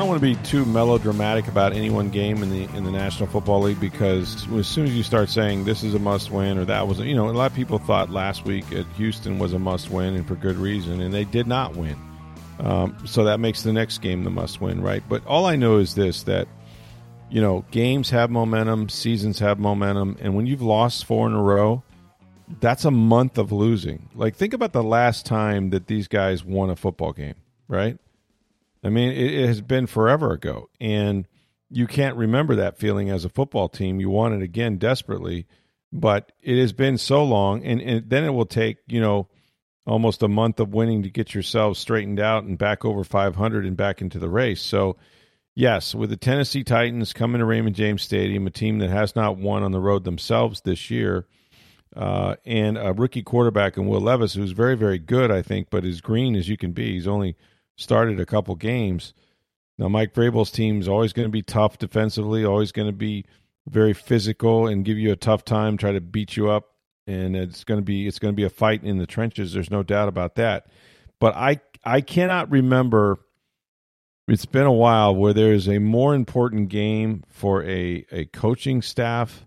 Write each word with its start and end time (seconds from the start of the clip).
Don't 0.00 0.08
want 0.08 0.18
to 0.18 0.26
be 0.26 0.42
too 0.48 0.64
melodramatic 0.64 1.46
about 1.46 1.74
any 1.74 1.90
one 1.90 2.08
game 2.08 2.42
in 2.42 2.48
the 2.48 2.64
in 2.74 2.84
the 2.84 2.90
National 2.90 3.28
Football 3.28 3.60
League 3.60 3.78
because 3.78 4.50
as 4.50 4.66
soon 4.66 4.86
as 4.86 4.96
you 4.96 5.02
start 5.02 5.28
saying 5.28 5.64
this 5.64 5.84
is 5.84 5.92
a 5.92 5.98
must 5.98 6.30
win 6.30 6.56
or 6.56 6.64
that 6.64 6.88
was, 6.88 7.00
you 7.00 7.14
know, 7.14 7.28
a 7.28 7.32
lot 7.32 7.50
of 7.50 7.54
people 7.54 7.78
thought 7.78 8.08
last 8.08 8.46
week 8.46 8.72
at 8.72 8.86
Houston 8.96 9.38
was 9.38 9.52
a 9.52 9.58
must 9.58 9.90
win 9.90 10.14
and 10.14 10.26
for 10.26 10.36
good 10.36 10.56
reason, 10.56 11.02
and 11.02 11.12
they 11.12 11.24
did 11.24 11.46
not 11.46 11.76
win. 11.76 11.96
Um, 12.60 12.96
so 13.06 13.24
that 13.24 13.40
makes 13.40 13.62
the 13.62 13.74
next 13.74 13.98
game 13.98 14.24
the 14.24 14.30
must 14.30 14.58
win, 14.62 14.80
right? 14.80 15.02
But 15.06 15.26
all 15.26 15.44
I 15.44 15.56
know 15.56 15.76
is 15.76 15.94
this 15.94 16.22
that 16.22 16.48
you 17.28 17.42
know, 17.42 17.66
games 17.70 18.08
have 18.08 18.30
momentum, 18.30 18.88
seasons 18.88 19.38
have 19.40 19.58
momentum, 19.58 20.16
and 20.18 20.34
when 20.34 20.46
you've 20.46 20.62
lost 20.62 21.04
four 21.04 21.26
in 21.26 21.34
a 21.34 21.42
row, 21.42 21.82
that's 22.58 22.86
a 22.86 22.90
month 22.90 23.36
of 23.36 23.52
losing. 23.52 24.08
Like, 24.14 24.34
think 24.34 24.54
about 24.54 24.72
the 24.72 24.82
last 24.82 25.26
time 25.26 25.70
that 25.70 25.88
these 25.88 26.08
guys 26.08 26.42
won 26.42 26.70
a 26.70 26.76
football 26.76 27.12
game, 27.12 27.36
right? 27.68 27.98
I 28.82 28.88
mean, 28.88 29.10
it, 29.10 29.34
it 29.34 29.46
has 29.46 29.60
been 29.60 29.86
forever 29.86 30.32
ago, 30.32 30.68
and 30.80 31.26
you 31.68 31.86
can't 31.86 32.16
remember 32.16 32.56
that 32.56 32.78
feeling 32.78 33.10
as 33.10 33.24
a 33.24 33.28
football 33.28 33.68
team. 33.68 34.00
You 34.00 34.10
want 34.10 34.34
it 34.34 34.42
again 34.42 34.78
desperately, 34.78 35.46
but 35.92 36.32
it 36.42 36.58
has 36.58 36.72
been 36.72 36.98
so 36.98 37.24
long, 37.24 37.64
and, 37.64 37.80
and 37.80 38.08
then 38.08 38.24
it 38.24 38.30
will 38.30 38.46
take, 38.46 38.78
you 38.86 39.00
know, 39.00 39.28
almost 39.86 40.22
a 40.22 40.28
month 40.28 40.60
of 40.60 40.74
winning 40.74 41.02
to 41.02 41.10
get 41.10 41.34
yourselves 41.34 41.78
straightened 41.78 42.20
out 42.20 42.44
and 42.44 42.58
back 42.58 42.84
over 42.84 43.04
500 43.04 43.64
and 43.66 43.76
back 43.76 44.00
into 44.00 44.18
the 44.18 44.28
race. 44.28 44.62
So, 44.62 44.96
Yes, 45.54 45.94
with 45.94 46.10
the 46.10 46.16
Tennessee 46.16 46.62
Titans 46.62 47.12
coming 47.12 47.40
to 47.40 47.44
Raymond 47.44 47.76
James 47.76 48.02
Stadium, 48.02 48.46
a 48.46 48.50
team 48.50 48.78
that 48.78 48.90
has 48.90 49.16
not 49.16 49.36
won 49.36 49.62
on 49.62 49.72
the 49.72 49.80
road 49.80 50.04
themselves 50.04 50.60
this 50.60 50.90
year, 50.90 51.26
uh, 51.96 52.36
and 52.46 52.78
a 52.78 52.92
rookie 52.92 53.22
quarterback 53.22 53.76
in 53.76 53.86
Will 53.86 54.00
Levis, 54.00 54.32
who's 54.32 54.52
very, 54.52 54.76
very 54.76 54.98
good, 54.98 55.30
I 55.30 55.42
think, 55.42 55.68
but 55.68 55.84
as 55.84 56.00
green 56.00 56.36
as 56.36 56.48
you 56.48 56.56
can 56.56 56.72
be. 56.72 56.92
He's 56.92 57.08
only 57.08 57.36
started 57.80 58.20
a 58.20 58.26
couple 58.26 58.54
games. 58.54 59.14
Now, 59.78 59.88
Mike 59.88 60.12
Vrabel's 60.12 60.50
team 60.50 60.80
is 60.80 60.88
always 60.88 61.12
going 61.12 61.26
to 61.26 61.32
be 61.32 61.42
tough 61.42 61.78
defensively, 61.78 62.44
always 62.44 62.72
going 62.72 62.88
to 62.88 62.92
be 62.92 63.24
very 63.68 63.94
physical 63.94 64.66
and 64.66 64.84
give 64.84 64.98
you 64.98 65.12
a 65.12 65.16
tough 65.16 65.44
time, 65.44 65.76
try 65.76 65.92
to 65.92 66.00
beat 66.00 66.36
you 66.36 66.50
up, 66.50 66.74
and 67.06 67.34
it's 67.34 67.64
going 67.64 67.80
to 67.80 67.84
be 67.84 68.06
it's 68.06 68.18
going 68.18 68.32
to 68.32 68.36
be 68.36 68.44
a 68.44 68.50
fight 68.50 68.84
in 68.84 68.98
the 68.98 69.06
trenches. 69.06 69.52
There's 69.52 69.70
no 69.70 69.82
doubt 69.82 70.08
about 70.08 70.34
that. 70.34 70.66
But 71.18 71.34
I 71.34 71.60
I 71.84 72.02
cannot 72.02 72.50
remember 72.50 73.20
it's 74.28 74.46
been 74.46 74.66
a 74.66 74.72
while 74.72 75.14
where 75.14 75.32
there's 75.32 75.68
a 75.68 75.78
more 75.78 76.14
important 76.14 76.68
game 76.68 77.24
for 77.28 77.64
a, 77.64 78.04
a 78.12 78.26
coaching 78.26 78.80
staff, 78.82 79.46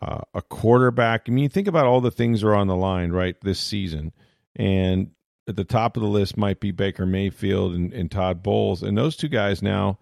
uh, 0.00 0.20
a 0.32 0.42
quarterback. 0.42 1.24
I 1.28 1.32
mean, 1.32 1.50
think 1.50 1.68
about 1.68 1.86
all 1.86 2.00
the 2.00 2.10
things 2.10 2.40
that 2.40 2.48
are 2.48 2.54
on 2.54 2.66
the 2.66 2.76
line, 2.76 3.10
right, 3.12 3.36
this 3.42 3.60
season. 3.60 4.12
And 4.54 5.10
at 5.48 5.56
the 5.56 5.64
top 5.64 5.96
of 5.96 6.02
the 6.02 6.08
list 6.08 6.36
might 6.36 6.60
be 6.60 6.70
Baker 6.70 7.06
Mayfield 7.06 7.74
and, 7.74 7.92
and 7.92 8.10
Todd 8.10 8.42
Bowles. 8.42 8.82
And 8.82 8.96
those 8.96 9.16
two 9.16 9.28
guys 9.28 9.62
now 9.62 9.98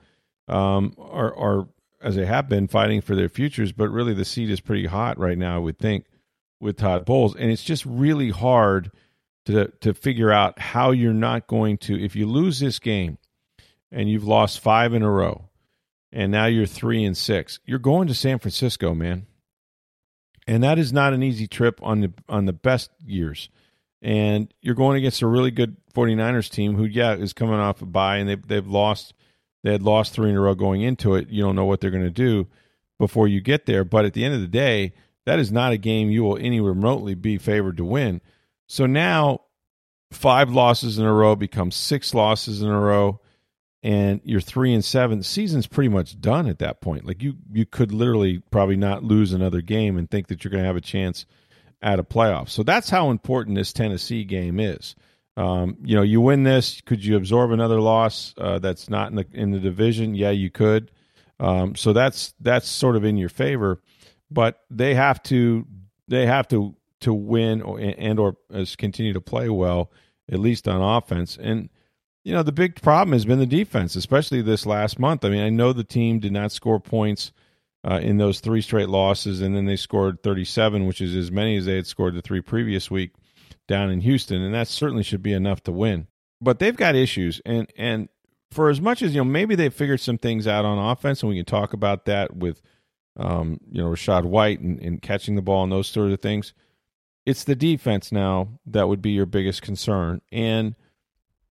um, 0.49 0.95
are, 0.99 1.35
are, 1.37 1.69
as 2.03 2.17
they 2.17 2.27
have 2.27 2.49
been, 2.49 2.69
fighting 2.69 3.01
for 3.01 3.15
their 3.15 3.29
futures. 3.29 3.73
But 3.73 3.91
really, 3.91 4.15
the 4.15 4.25
seat 4.25 4.51
is 4.51 4.61
pretty 4.61 4.87
hot 4.87 5.19
right 5.19 5.39
now, 5.39 5.57
I 5.57 5.59
would 5.59 5.79
think, 5.79 6.07
with 6.61 6.77
Todd 6.79 7.05
Bowles. 7.05 7.37
And 7.37 7.51
it's 7.51 7.65
just 7.65 7.85
really 7.85 8.31
hard 8.31 8.91
to, 9.47 9.71
to 9.81 9.93
figure 9.93 10.33
out 10.33 10.59
how 10.59 10.91
you're 10.91 11.13
not 11.13 11.47
going 11.47 11.79
to, 11.79 12.03
if 12.03 12.17
you 12.17 12.27
lose 12.27 12.61
this 12.61 12.79
game, 12.79 13.19
and 13.95 14.11
you've 14.11 14.27
lost 14.27 14.61
five 14.61 14.93
in 14.93 15.03
a 15.03 15.11
row, 15.11 15.49
and 16.13 16.33
now 16.33 16.47
you're 16.47 16.67
three 16.67 17.05
and 17.05 17.17
six. 17.17 17.61
You're 17.65 17.79
going 17.79 18.09
to 18.09 18.15
San 18.15 18.41
Francisco, 18.41 18.93
man, 18.93 19.27
and 20.49 20.65
that 20.65 20.79
is 20.79 20.93
not 20.93 21.13
an 21.13 21.23
easy 21.23 21.47
trip 21.47 21.79
on 21.83 22.01
the 22.01 22.13
on 22.29 22.47
the 22.47 22.53
best 22.53 22.91
years. 23.05 23.49
And 24.05 24.53
you're 24.61 24.75
going 24.75 24.99
against 24.99 25.23
a 25.23 25.27
really 25.27 25.51
good 25.51 25.77
49ers 25.95 26.51
team 26.51 26.77
who, 26.77 26.85
yeah, 26.85 27.15
is 27.15 27.33
coming 27.33 27.55
off 27.55 27.83
a 27.83 27.87
bye, 27.87 28.19
and 28.19 28.29
they've 28.29 28.47
they've 28.47 28.67
lost 28.67 29.15
they 29.65 29.73
had 29.73 29.83
lost 29.83 30.13
three 30.13 30.29
in 30.29 30.37
a 30.37 30.41
row 30.41 30.55
going 30.55 30.83
into 30.83 31.15
it. 31.15 31.31
You 31.31 31.43
don't 31.43 31.57
know 31.57 31.65
what 31.65 31.81
they're 31.81 31.91
going 31.91 32.05
to 32.05 32.11
do 32.11 32.47
before 32.99 33.27
you 33.27 33.41
get 33.41 33.65
there, 33.65 33.83
but 33.83 34.05
at 34.05 34.13
the 34.13 34.25
end 34.25 34.35
of 34.35 34.43
the 34.43 34.47
day, 34.47 34.93
that 35.25 35.39
is 35.39 35.51
not 35.51 35.73
a 35.73 35.79
game 35.79 36.11
you 36.11 36.23
will 36.23 36.37
any 36.37 36.61
remotely 36.61 37.15
be 37.15 37.39
favored 37.39 37.79
to 37.79 37.85
win. 37.85 38.21
So 38.67 38.85
now 38.85 39.41
five 40.13 40.51
losses 40.51 40.99
in 40.99 41.07
a 41.07 41.13
row 41.13 41.35
becomes 41.35 41.75
six 41.75 42.15
losses 42.15 42.63
in 42.63 42.69
a 42.69 42.79
row 42.79 43.21
and 43.83 44.21
you're 44.25 44.41
three 44.41 44.73
and 44.73 44.85
seven, 44.85 45.19
the 45.19 45.25
season's 45.25 45.67
pretty 45.67 45.91
much 45.91 46.21
done 46.21 46.47
at 46.47 46.59
that 46.61 46.81
point. 46.81 47.07
Like 47.07 47.23
you, 47.23 47.35
you 47.53 47.67
could 47.67 47.93
literally 47.93 48.43
probably 48.51 48.77
not 48.77 49.05
lose 49.05 49.33
another 49.33 49.61
game 49.61 49.99
and 49.99 50.11
think 50.11 50.29
that 50.29 50.43
you're 50.43 50.51
going 50.51 50.63
to 50.63 50.67
have 50.67 50.77
a 50.77 50.81
chance 50.81 51.27
at 51.83 51.99
a 51.99 52.05
playoff. 52.05 52.49
So 52.49 52.63
that's 52.63 52.91
how 52.91 53.11
important 53.11 53.57
this 53.57 53.73
Tennessee 53.73 54.25
game 54.25 54.61
is. 54.61 54.95
Um, 55.37 55.77
you 55.85 55.97
know, 55.97 56.03
you 56.03 56.21
win 56.21 56.45
this, 56.45 56.81
could 56.83 57.05
you 57.05 57.17
absorb 57.17 57.51
another 57.51 57.81
loss 57.81 58.35
uh, 58.39 58.59
that's 58.61 58.89
not 58.89 59.11
in 59.11 59.17
the 59.17 59.27
in 59.33 59.51
the 59.51 59.59
division? 59.59 60.15
Yeah, 60.15 60.31
you 60.31 60.51
could. 60.51 60.91
Um, 61.41 61.75
so 61.75 61.93
that's 61.93 62.35
that's 62.41 62.69
sort 62.69 62.95
of 62.97 63.05
in 63.05 63.17
your 63.17 63.29
favor, 63.29 63.81
but 64.31 64.61
they 64.71 64.95
have 64.95 65.23
to 65.25 65.67
they 66.07 66.27
have 66.27 66.47
to 66.49 66.77
to 67.01 67.13
win 67.13 67.63
or, 67.63 67.81
and 67.81 68.19
or 68.19 68.37
continue 68.79 69.13
to 69.13 69.21
play 69.21 69.49
well, 69.49 69.91
at 70.31 70.39
least 70.39 70.69
on 70.69 70.81
offense. 70.81 71.37
And 71.41 71.69
you 72.23 72.33
know, 72.33 72.43
the 72.43 72.53
big 72.53 72.81
problem 72.81 73.13
has 73.13 73.25
been 73.25 73.41
the 73.41 73.47
defense, 73.47 73.97
especially 73.97 74.41
this 74.41 74.65
last 74.65 74.99
month. 74.99 75.25
I 75.25 75.29
mean, 75.29 75.43
I 75.43 75.51
know 75.51 75.73
the 75.73 75.85
team 75.85 76.21
did 76.21 76.33
not 76.33 76.53
score 76.53 76.81
points 76.81 77.33
uh, 77.85 78.01
in 78.03 78.17
those 78.17 78.41
three 78.41 78.63
straight 78.63 78.89
losses, 78.89 79.41
and 79.41 79.55
then 79.55 79.67
they 79.67 79.77
scored 79.77 80.23
37, 80.23 80.87
which 80.87 81.01
is 81.01 81.15
as 81.15 81.31
many 81.31 81.57
as 81.57 81.67
they 81.67 81.77
had 81.77 81.87
scored 81.87 82.15
the 82.15 82.23
three 82.23 82.41
previous 82.41 82.91
week 82.91 83.13
down 83.69 83.91
in 83.91 84.01
Houston, 84.01 84.43
and 84.43 84.55
that 84.55 84.69
certainly 84.69 85.03
should 85.03 85.23
be 85.23 85.33
enough 85.33 85.63
to 85.65 85.73
win. 85.73 86.07
But 86.41 86.59
they've 86.59 86.77
got 86.77 86.95
issues, 86.95 87.41
and 87.45 87.71
and 87.77 88.09
for 88.51 88.71
as 88.71 88.81
much 88.81 89.03
as 89.03 89.15
you 89.15 89.21
know, 89.21 89.25
maybe 89.25 89.55
they've 89.55 89.73
figured 89.73 90.01
some 90.01 90.19
things 90.19 90.47
out 90.47 90.65
on 90.65 90.79
offense, 90.79 91.23
and 91.23 91.31
we 91.31 91.37
can 91.37 91.45
talk 91.45 91.73
about 91.73 92.07
that 92.07 92.37
with 92.37 92.63
um, 93.17 93.61
you 93.71 93.83
know 93.83 93.89
Rachaad 93.89 94.25
White 94.25 94.61
and, 94.61 94.81
and 94.81 95.03
catching 95.03 95.35
the 95.35 95.43
ball 95.43 95.65
and 95.65 95.73
those 95.73 95.89
sort 95.89 96.11
of 96.11 96.21
things. 96.21 96.55
It's 97.27 97.45
the 97.45 97.57
defense 97.57 98.13
now 98.13 98.49
that 98.67 98.89
would 98.89 99.01
be 99.01 99.11
your 99.11 99.27
biggest 99.27 99.63
concern, 99.63 100.21
and 100.33 100.75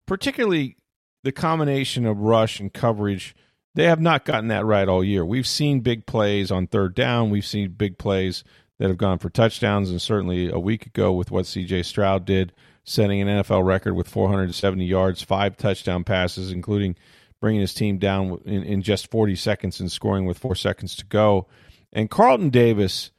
particularly 0.06 0.78
the 1.24 1.32
combination 1.32 2.06
of 2.06 2.20
rush 2.20 2.60
and 2.60 2.74
coverage. 2.74 3.36
They 3.76 3.86
have 3.86 4.00
not 4.02 4.26
gotten 4.26 4.50
that 4.50 4.66
right 4.66 4.88
all 4.88 5.04
year. 5.04 5.26
We've 5.26 5.48
seen 5.48 5.80
big 5.80 6.06
plays 6.06 6.52
on 6.52 6.68
third 6.68 6.94
down. 6.94 7.30
We've 7.30 7.46
seen 7.46 7.72
big 7.72 7.98
plays 7.98 8.44
that 8.80 8.90
have 8.90 8.98
gone 8.98 9.20
for 9.20 9.30
touchdowns, 9.30 9.90
and 9.90 10.02
certainly 10.02 10.50
a 10.50 10.60
week 10.60 10.86
ago 10.86 11.12
with 11.14 11.32
what 11.32 11.46
C.J. 11.46 11.84
Stroud 11.84 12.26
did, 12.26 12.54
setting 12.84 13.22
an 13.22 13.28
NFL 13.28 13.66
record 13.66 13.96
with 13.96 14.08
470 14.08 14.86
yards, 14.86 15.22
five 15.22 15.58
touchdown 15.58 16.04
passes, 16.04 16.52
including 16.52 16.96
bringing 17.40 17.62
his 17.62 17.74
team 17.74 17.98
down 17.98 18.42
in, 18.46 18.64
in 18.64 18.82
just 18.82 19.10
40 19.12 19.36
seconds 19.36 19.80
and 19.80 19.92
scoring 19.92 20.26
with 20.26 20.38
four 20.38 20.56
seconds 20.56 20.96
to 20.98 21.06
go. 21.06 21.48
And 21.92 22.10
Carlton 22.10 22.50
Davis 22.50 23.12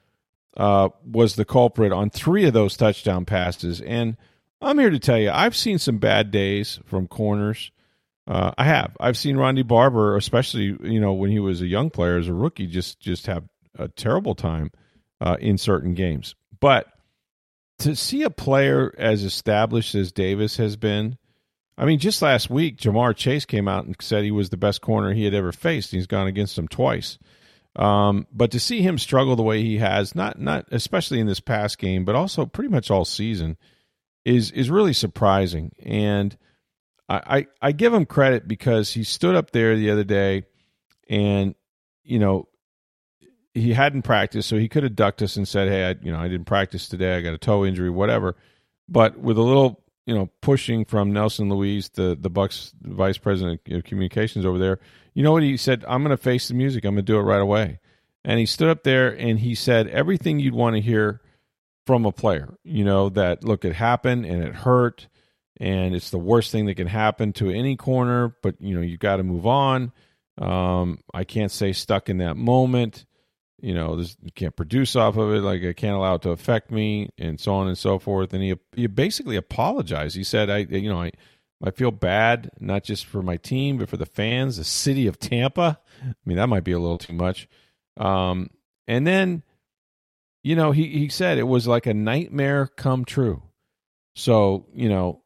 uh, 0.56 0.88
was 1.04 1.36
the 1.36 1.44
culprit 1.44 1.92
on 1.92 2.10
three 2.10 2.44
of 2.46 2.52
those 2.52 2.76
touchdown 2.76 3.24
passes. 3.24 3.80
And– 3.80 4.16
I'm 4.64 4.78
here 4.78 4.90
to 4.90 4.98
tell 4.98 5.18
you, 5.18 5.30
I've 5.30 5.54
seen 5.54 5.78
some 5.78 5.98
bad 5.98 6.30
days 6.30 6.80
from 6.86 7.06
corners. 7.06 7.70
Uh, 8.26 8.52
I 8.56 8.64
have. 8.64 8.96
I've 8.98 9.18
seen 9.18 9.36
Ronde 9.36 9.66
Barber, 9.68 10.16
especially 10.16 10.76
you 10.82 11.00
know 11.00 11.12
when 11.12 11.30
he 11.30 11.40
was 11.40 11.60
a 11.60 11.66
young 11.66 11.90
player 11.90 12.16
as 12.16 12.28
a 12.28 12.34
rookie, 12.34 12.66
just 12.66 13.00
just 13.00 13.26
have 13.26 13.44
a 13.78 13.88
terrible 13.88 14.34
time 14.34 14.70
uh, 15.20 15.36
in 15.40 15.58
certain 15.58 15.94
games. 15.94 16.34
But 16.60 16.86
to 17.80 17.94
see 17.94 18.22
a 18.22 18.30
player 18.30 18.94
as 18.96 19.24
established 19.24 19.94
as 19.94 20.12
Davis 20.12 20.56
has 20.56 20.76
been, 20.76 21.18
I 21.76 21.84
mean, 21.84 21.98
just 21.98 22.22
last 22.22 22.48
week, 22.48 22.78
Ja'Marr 22.78 23.16
Chase 23.16 23.44
came 23.44 23.68
out 23.68 23.84
and 23.84 23.96
said 24.00 24.24
he 24.24 24.30
was 24.30 24.50
the 24.50 24.56
best 24.56 24.80
corner 24.80 25.12
he 25.12 25.24
had 25.24 25.34
ever 25.34 25.52
faced. 25.52 25.90
He's 25.90 26.06
gone 26.06 26.26
against 26.26 26.56
him 26.56 26.68
twice. 26.68 27.18
Um, 27.76 28.26
but 28.32 28.52
to 28.52 28.60
see 28.60 28.82
him 28.82 28.98
struggle 28.98 29.34
the 29.34 29.42
way 29.42 29.62
he 29.62 29.78
has, 29.78 30.14
not 30.14 30.40
not 30.40 30.66
especially 30.70 31.18
in 31.20 31.26
this 31.26 31.40
past 31.40 31.78
game, 31.78 32.04
but 32.04 32.14
also 32.14 32.46
pretty 32.46 32.70
much 32.70 32.90
all 32.90 33.04
season, 33.04 33.56
is 34.24 34.50
is 34.52 34.70
really 34.70 34.92
surprising. 34.92 35.72
And 35.84 36.36
I, 37.08 37.46
I, 37.60 37.72
give 37.72 37.92
him 37.92 38.06
credit 38.06 38.48
because 38.48 38.90
he 38.90 39.04
stood 39.04 39.34
up 39.34 39.50
there 39.50 39.76
the 39.76 39.90
other 39.90 40.04
day 40.04 40.44
and, 41.08 41.54
you 42.02 42.18
know, 42.18 42.48
he 43.52 43.74
hadn't 43.74 44.02
practiced, 44.02 44.48
so 44.48 44.56
he 44.56 44.70
could 44.70 44.84
have 44.84 44.96
ducked 44.96 45.20
us 45.20 45.36
and 45.36 45.46
said, 45.46 45.68
Hey, 45.68 45.84
I 45.84 45.94
you 46.02 46.10
know, 46.10 46.18
I 46.18 46.28
didn't 46.28 46.46
practice 46.46 46.88
today, 46.88 47.16
I 47.16 47.20
got 47.20 47.34
a 47.34 47.38
toe 47.38 47.64
injury, 47.64 47.90
whatever. 47.90 48.36
But 48.88 49.18
with 49.18 49.36
a 49.36 49.42
little 49.42 49.84
you 50.06 50.14
know, 50.14 50.30
pushing 50.40 50.84
from 50.84 51.12
Nelson 51.12 51.48
Luis, 51.48 51.88
the 51.88 52.16
the 52.18 52.30
Bucs 52.30 52.72
vice 52.82 53.18
president 53.18 53.60
of 53.70 53.84
communications 53.84 54.44
over 54.44 54.58
there. 54.58 54.78
You 55.14 55.22
know 55.22 55.32
what 55.32 55.42
he 55.42 55.56
said? 55.56 55.84
I'm 55.88 56.02
going 56.02 56.16
to 56.16 56.22
face 56.22 56.48
the 56.48 56.54
music. 56.54 56.84
I'm 56.84 56.94
going 56.94 57.06
to 57.06 57.12
do 57.12 57.18
it 57.18 57.22
right 57.22 57.40
away. 57.40 57.78
And 58.24 58.38
he 58.38 58.46
stood 58.46 58.68
up 58.68 58.82
there 58.82 59.08
and 59.08 59.38
he 59.38 59.54
said 59.54 59.86
everything 59.88 60.40
you'd 60.40 60.54
want 60.54 60.76
to 60.76 60.82
hear 60.82 61.20
from 61.86 62.04
a 62.04 62.12
player. 62.12 62.54
You 62.64 62.84
know 62.84 63.08
that 63.10 63.44
look, 63.44 63.64
it 63.64 63.74
happened 63.74 64.26
and 64.26 64.42
it 64.42 64.54
hurt, 64.54 65.08
and 65.60 65.94
it's 65.94 66.10
the 66.10 66.18
worst 66.18 66.50
thing 66.52 66.66
that 66.66 66.74
can 66.74 66.86
happen 66.86 67.32
to 67.34 67.50
any 67.50 67.76
corner. 67.76 68.36
But 68.42 68.60
you 68.60 68.74
know 68.74 68.82
you 68.82 68.96
got 68.96 69.16
to 69.16 69.22
move 69.22 69.46
on. 69.46 69.92
Um, 70.38 70.98
I 71.12 71.24
can't 71.24 71.52
stay 71.52 71.72
stuck 71.72 72.08
in 72.08 72.18
that 72.18 72.36
moment 72.36 73.06
you 73.64 73.72
know, 73.72 73.96
this 73.96 74.14
you 74.22 74.30
can't 74.30 74.54
produce 74.54 74.94
off 74.94 75.16
of 75.16 75.32
it. 75.32 75.40
Like 75.40 75.64
I 75.64 75.72
can't 75.72 75.96
allow 75.96 76.16
it 76.16 76.22
to 76.22 76.30
affect 76.32 76.70
me, 76.70 77.08
and 77.16 77.40
so 77.40 77.54
on 77.54 77.66
and 77.66 77.78
so 77.78 77.98
forth. 77.98 78.34
And 78.34 78.42
he 78.42 78.54
he 78.76 78.86
basically 78.86 79.36
apologized. 79.36 80.16
He 80.16 80.22
said, 80.22 80.50
I 80.50 80.58
you 80.58 80.90
know 80.90 81.00
I 81.00 81.12
I 81.64 81.70
feel 81.70 81.90
bad 81.90 82.50
not 82.60 82.84
just 82.84 83.06
for 83.06 83.22
my 83.22 83.38
team 83.38 83.78
but 83.78 83.88
for 83.88 83.96
the 83.96 84.04
fans, 84.04 84.58
the 84.58 84.64
city 84.64 85.06
of 85.06 85.18
Tampa. 85.18 85.80
I 86.02 86.12
mean 86.26 86.36
that 86.36 86.50
might 86.50 86.64
be 86.64 86.72
a 86.72 86.78
little 86.78 86.98
too 86.98 87.14
much. 87.14 87.48
Um, 87.96 88.50
and 88.86 89.06
then, 89.06 89.42
you 90.42 90.56
know, 90.56 90.72
he 90.72 90.88
he 90.88 91.08
said 91.08 91.38
it 91.38 91.44
was 91.44 91.66
like 91.66 91.86
a 91.86 91.94
nightmare 91.94 92.66
come 92.66 93.06
true. 93.06 93.42
So 94.14 94.66
you 94.74 94.90
know, 94.90 95.22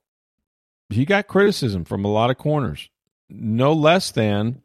he 0.91 1.05
got 1.05 1.27
criticism 1.27 1.85
from 1.85 2.05
a 2.05 2.13
lot 2.13 2.31
of 2.31 2.39
corners, 2.39 2.89
no 3.29 3.73
less 3.73 4.11
than 4.11 4.63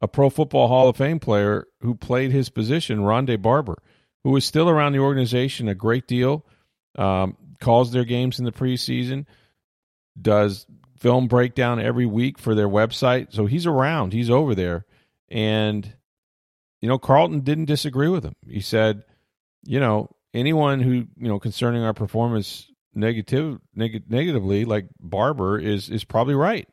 a 0.00 0.08
Pro 0.08 0.28
Football 0.30 0.68
Hall 0.68 0.88
of 0.88 0.96
Fame 0.96 1.20
player 1.20 1.66
who 1.80 1.94
played 1.94 2.32
his 2.32 2.48
position, 2.48 3.02
Ronde 3.02 3.40
Barber, 3.40 3.82
who 4.24 4.36
is 4.36 4.44
still 4.44 4.68
around 4.68 4.92
the 4.92 4.98
organization 4.98 5.68
a 5.68 5.74
great 5.74 6.06
deal, 6.06 6.44
um, 6.96 7.36
calls 7.60 7.92
their 7.92 8.04
games 8.04 8.38
in 8.38 8.44
the 8.44 8.52
preseason, 8.52 9.26
does 10.20 10.66
film 10.98 11.26
breakdown 11.26 11.80
every 11.80 12.06
week 12.06 12.38
for 12.38 12.54
their 12.54 12.68
website. 12.68 13.32
So 13.32 13.46
he's 13.46 13.66
around, 13.66 14.12
he's 14.12 14.30
over 14.30 14.54
there. 14.54 14.84
And, 15.28 15.90
you 16.80 16.88
know, 16.88 16.98
Carlton 16.98 17.40
didn't 17.40 17.64
disagree 17.64 18.08
with 18.08 18.24
him. 18.24 18.34
He 18.46 18.60
said, 18.60 19.04
you 19.64 19.80
know, 19.80 20.10
anyone 20.34 20.80
who, 20.80 20.92
you 20.92 21.28
know, 21.28 21.38
concerning 21.38 21.82
our 21.82 21.94
performance 21.94 22.70
negative, 22.94 23.60
neg- 23.74 24.10
negatively, 24.10 24.64
like 24.64 24.86
Barber, 25.00 25.58
is 25.58 25.88
is 25.88 26.04
probably 26.04 26.34
right. 26.34 26.68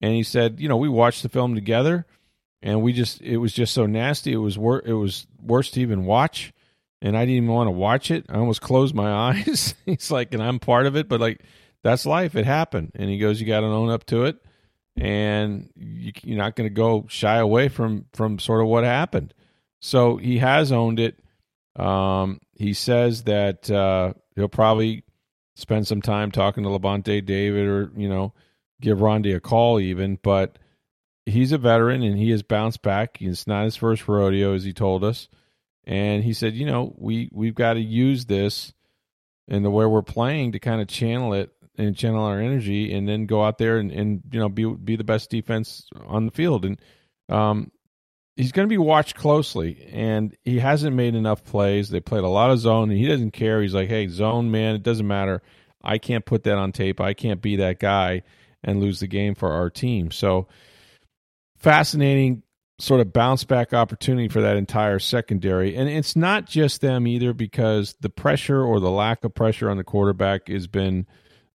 And 0.00 0.12
he 0.12 0.22
said, 0.22 0.60
you 0.60 0.68
know, 0.68 0.76
we 0.76 0.88
watched 0.88 1.22
the 1.22 1.28
film 1.28 1.54
together 1.54 2.06
and 2.64 2.80
we 2.80 2.94
just 2.94 3.20
it 3.20 3.36
was 3.36 3.52
just 3.52 3.74
so 3.74 3.84
nasty. 3.86 4.32
It 4.32 4.38
was 4.38 4.58
wor- 4.58 4.82
it 4.84 4.94
was 4.94 5.26
worse 5.40 5.70
to 5.72 5.80
even 5.82 6.06
watch, 6.06 6.52
and 7.02 7.16
I 7.16 7.20
didn't 7.20 7.36
even 7.36 7.50
want 7.50 7.68
to 7.68 7.72
watch 7.72 8.10
it. 8.10 8.24
I 8.30 8.38
almost 8.38 8.62
closed 8.62 8.94
my 8.94 9.12
eyes. 9.30 9.74
He's 9.84 10.10
like, 10.10 10.32
and 10.32 10.42
I'm 10.42 10.58
part 10.58 10.86
of 10.86 10.96
it, 10.96 11.06
but 11.06 11.20
like 11.20 11.42
that's 11.82 12.06
life. 12.06 12.34
It 12.34 12.46
happened, 12.46 12.92
and 12.94 13.10
he 13.10 13.18
goes, 13.18 13.38
you 13.38 13.46
got 13.46 13.60
to 13.60 13.66
own 13.66 13.90
up 13.90 14.06
to 14.06 14.24
it, 14.24 14.38
and 14.96 15.68
you, 15.76 16.12
you're 16.22 16.38
not 16.38 16.56
going 16.56 16.68
to 16.68 16.74
go 16.74 17.04
shy 17.08 17.36
away 17.36 17.68
from 17.68 18.06
from 18.14 18.38
sort 18.38 18.62
of 18.62 18.66
what 18.66 18.82
happened. 18.82 19.34
So 19.80 20.16
he 20.16 20.38
has 20.38 20.72
owned 20.72 20.98
it. 20.98 21.18
Um, 21.76 22.40
he 22.54 22.72
says 22.72 23.24
that 23.24 23.70
uh, 23.70 24.14
he'll 24.36 24.48
probably 24.48 25.04
spend 25.54 25.86
some 25.86 26.02
time 26.02 26.30
talking 26.30 26.64
to 26.64 26.70
Lavonte 26.70 27.24
David, 27.24 27.66
or 27.66 27.90
you 27.96 28.08
know, 28.08 28.32
give 28.80 29.00
Ronde 29.00 29.26
a 29.26 29.40
call 29.40 29.80
even, 29.80 30.18
but 30.22 30.58
he's 31.26 31.52
a 31.52 31.58
veteran 31.58 32.02
and 32.02 32.18
he 32.18 32.30
has 32.30 32.42
bounced 32.42 32.82
back. 32.82 33.20
It's 33.20 33.46
not 33.46 33.64
his 33.64 33.76
first 33.76 34.06
rodeo, 34.06 34.54
as 34.54 34.64
he 34.64 34.72
told 34.72 35.04
us. 35.04 35.28
And 35.84 36.24
he 36.24 36.32
said, 36.32 36.54
you 36.54 36.66
know, 36.66 36.94
we 36.96 37.28
we've 37.32 37.54
got 37.54 37.74
to 37.74 37.80
use 37.80 38.26
this 38.26 38.72
and 39.48 39.64
the 39.64 39.70
way 39.70 39.84
we're 39.84 40.02
playing 40.02 40.52
to 40.52 40.58
kind 40.58 40.80
of 40.80 40.88
channel 40.88 41.34
it 41.34 41.50
and 41.76 41.96
channel 41.96 42.24
our 42.24 42.40
energy, 42.40 42.94
and 42.94 43.08
then 43.08 43.26
go 43.26 43.44
out 43.44 43.58
there 43.58 43.78
and, 43.78 43.90
and 43.90 44.22
you 44.30 44.38
know 44.38 44.48
be 44.48 44.64
be 44.64 44.96
the 44.96 45.04
best 45.04 45.30
defense 45.30 45.88
on 46.06 46.26
the 46.26 46.32
field. 46.32 46.64
And 46.64 46.80
um, 47.28 47.70
he's 48.36 48.52
going 48.52 48.68
to 48.68 48.72
be 48.72 48.78
watched 48.78 49.16
closely, 49.16 49.88
and 49.92 50.36
he 50.44 50.58
hasn't 50.58 50.96
made 50.96 51.14
enough 51.14 51.44
plays. 51.44 51.88
They 51.88 52.00
played 52.00 52.24
a 52.24 52.28
lot 52.28 52.50
of 52.50 52.58
zone, 52.58 52.90
and 52.90 52.98
he 52.98 53.06
doesn't 53.06 53.32
care. 53.32 53.62
He's 53.62 53.74
like, 53.74 53.88
hey, 53.88 54.08
zone 54.08 54.50
man, 54.50 54.74
it 54.74 54.82
doesn't 54.82 55.06
matter. 55.06 55.42
I 55.82 55.98
can't 55.98 56.24
put 56.24 56.44
that 56.44 56.58
on 56.58 56.72
tape. 56.72 57.00
I 57.00 57.14
can't 57.14 57.42
be 57.42 57.56
that 57.56 57.78
guy 57.78 58.22
and 58.62 58.80
lose 58.80 59.00
the 59.00 59.06
game 59.06 59.34
for 59.34 59.52
our 59.52 59.68
team. 59.68 60.10
So 60.10 60.48
fascinating 61.58 62.42
sort 62.78 63.00
of 63.00 63.12
bounce 63.12 63.44
back 63.44 63.72
opportunity 63.72 64.28
for 64.28 64.40
that 64.40 64.56
entire 64.56 64.98
secondary. 64.98 65.76
And 65.76 65.88
it's 65.88 66.16
not 66.16 66.46
just 66.46 66.80
them 66.80 67.06
either 67.06 67.32
because 67.32 67.94
the 68.00 68.10
pressure 68.10 68.62
or 68.62 68.80
the 68.80 68.90
lack 68.90 69.24
of 69.24 69.34
pressure 69.34 69.70
on 69.70 69.76
the 69.76 69.84
quarterback 69.84 70.48
has 70.48 70.66
been 70.66 71.06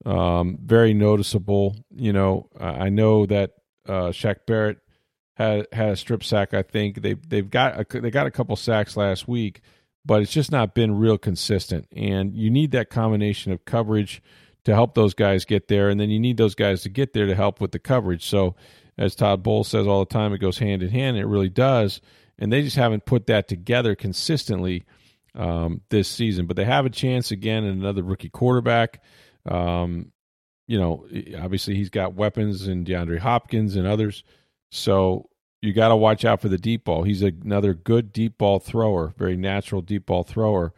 um, 0.05 0.58
very 0.62 0.93
noticeable. 0.93 1.76
You 1.94 2.12
know, 2.12 2.49
I 2.61 2.90
know 2.90 3.26
that 3.26 3.52
uh, 3.88 4.11
Shaq 4.11 4.46
Barrett 4.46 4.79
had 5.36 5.66
had 5.72 5.90
a 5.90 5.96
strip 5.96 6.24
sack. 6.24 6.54
I 6.54 6.62
think 6.62 7.02
they 7.02 7.14
they've 7.14 7.48
got 7.48 7.80
a, 7.80 8.00
they 8.00 8.10
got 8.10 8.26
a 8.26 8.30
couple 8.30 8.56
sacks 8.56 8.96
last 8.96 9.28
week, 9.28 9.60
but 10.04 10.22
it's 10.22 10.32
just 10.32 10.50
not 10.50 10.74
been 10.74 10.98
real 10.98 11.18
consistent. 11.18 11.86
And 11.94 12.34
you 12.34 12.50
need 12.50 12.72
that 12.72 12.90
combination 12.90 13.52
of 13.52 13.64
coverage 13.64 14.22
to 14.64 14.74
help 14.74 14.94
those 14.94 15.14
guys 15.14 15.44
get 15.44 15.68
there, 15.68 15.88
and 15.88 16.00
then 16.00 16.10
you 16.10 16.18
need 16.18 16.36
those 16.38 16.54
guys 16.54 16.82
to 16.82 16.88
get 16.88 17.12
there 17.12 17.26
to 17.26 17.34
help 17.34 17.60
with 17.60 17.72
the 17.72 17.78
coverage. 17.78 18.26
So 18.26 18.56
as 18.98 19.14
Todd 19.14 19.42
Bowles 19.42 19.68
says 19.68 19.86
all 19.86 20.00
the 20.00 20.12
time, 20.12 20.32
it 20.32 20.38
goes 20.38 20.58
hand 20.58 20.82
in 20.82 20.88
hand. 20.88 21.16
It 21.16 21.26
really 21.26 21.48
does. 21.48 22.00
And 22.38 22.52
they 22.52 22.62
just 22.62 22.76
haven't 22.76 23.06
put 23.06 23.26
that 23.26 23.48
together 23.48 23.94
consistently 23.94 24.84
um, 25.34 25.82
this 25.90 26.08
season. 26.08 26.46
But 26.46 26.56
they 26.56 26.64
have 26.64 26.86
a 26.86 26.90
chance 26.90 27.30
again 27.30 27.64
in 27.64 27.78
another 27.78 28.02
rookie 28.02 28.28
quarterback. 28.28 29.02
Um, 29.44 30.12
you 30.66 30.78
know, 30.78 31.06
obviously 31.40 31.76
he's 31.76 31.90
got 31.90 32.14
weapons 32.14 32.66
in 32.66 32.84
DeAndre 32.84 33.18
Hopkins 33.18 33.76
and 33.76 33.86
others. 33.86 34.24
So 34.70 35.30
you 35.62 35.72
got 35.72 35.88
to 35.88 35.96
watch 35.96 36.24
out 36.24 36.40
for 36.40 36.48
the 36.48 36.58
deep 36.58 36.84
ball. 36.84 37.02
He's 37.02 37.22
another 37.22 37.74
good 37.74 38.12
deep 38.12 38.38
ball 38.38 38.58
thrower, 38.58 39.14
very 39.16 39.36
natural 39.36 39.82
deep 39.82 40.06
ball 40.06 40.22
thrower. 40.22 40.74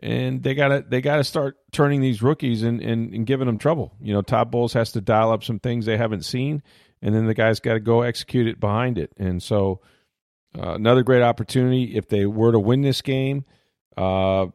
And 0.00 0.44
they 0.44 0.54
gotta 0.54 0.84
they 0.88 1.00
gotta 1.00 1.24
start 1.24 1.56
turning 1.72 2.00
these 2.00 2.22
rookies 2.22 2.62
and, 2.62 2.80
and, 2.80 3.12
and 3.12 3.26
giving 3.26 3.46
them 3.46 3.58
trouble. 3.58 3.94
You 4.00 4.12
know, 4.12 4.22
Todd 4.22 4.50
Bowles 4.50 4.72
has 4.74 4.92
to 4.92 5.00
dial 5.00 5.32
up 5.32 5.42
some 5.42 5.58
things 5.58 5.86
they 5.86 5.96
haven't 5.96 6.24
seen 6.24 6.62
and 7.02 7.14
then 7.14 7.26
the 7.26 7.34
guy's 7.34 7.60
got 7.60 7.74
to 7.74 7.80
go 7.80 8.02
execute 8.02 8.46
it 8.46 8.60
behind 8.60 8.98
it. 8.98 9.12
And 9.16 9.42
so, 9.42 9.80
uh, 10.58 10.74
another 10.74 11.02
great 11.02 11.22
opportunity 11.22 11.96
if 11.96 12.08
they 12.08 12.26
were 12.26 12.52
to 12.52 12.58
win 12.58 12.82
this 12.82 13.02
game, 13.02 13.44
uh, 13.96 14.46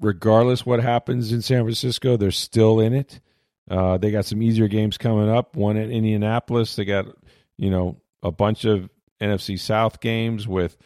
regardless 0.00 0.64
what 0.64 0.80
happens 0.80 1.32
in 1.32 1.42
San 1.42 1.62
Francisco, 1.62 2.16
they're 2.16 2.30
still 2.30 2.80
in 2.80 2.92
it. 2.92 3.20
Uh, 3.70 3.98
they 3.98 4.10
got 4.10 4.24
some 4.24 4.42
easier 4.42 4.68
games 4.68 4.98
coming 4.98 5.28
up. 5.28 5.56
One 5.56 5.76
at 5.76 5.90
Indianapolis. 5.90 6.76
They 6.76 6.84
got 6.84 7.06
you 7.56 7.70
know 7.70 8.00
a 8.22 8.30
bunch 8.30 8.64
of 8.64 8.88
NFC 9.20 9.58
South 9.58 10.00
games 10.00 10.46
with 10.46 10.76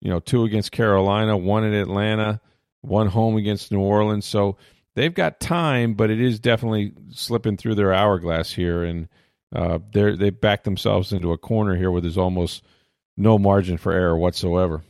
you 0.00 0.10
know 0.10 0.20
two 0.20 0.44
against 0.44 0.72
Carolina, 0.72 1.36
one 1.36 1.64
in 1.64 1.74
Atlanta, 1.74 2.40
one 2.80 3.08
home 3.08 3.36
against 3.36 3.72
New 3.72 3.80
Orleans. 3.80 4.26
So 4.26 4.56
they've 4.94 5.14
got 5.14 5.40
time, 5.40 5.94
but 5.94 6.10
it 6.10 6.20
is 6.20 6.40
definitely 6.40 6.92
slipping 7.10 7.56
through 7.56 7.74
their 7.74 7.92
hourglass 7.92 8.52
here 8.52 8.84
and 8.84 9.08
uh, 9.54 9.78
they 9.92 10.14
they 10.14 10.30
backed 10.30 10.64
themselves 10.64 11.12
into 11.12 11.32
a 11.32 11.38
corner 11.38 11.76
here 11.76 11.90
where 11.90 12.00
there's 12.00 12.18
almost 12.18 12.62
no 13.16 13.38
margin 13.38 13.78
for 13.78 13.92
error 13.92 14.16
whatsoever. 14.16 14.82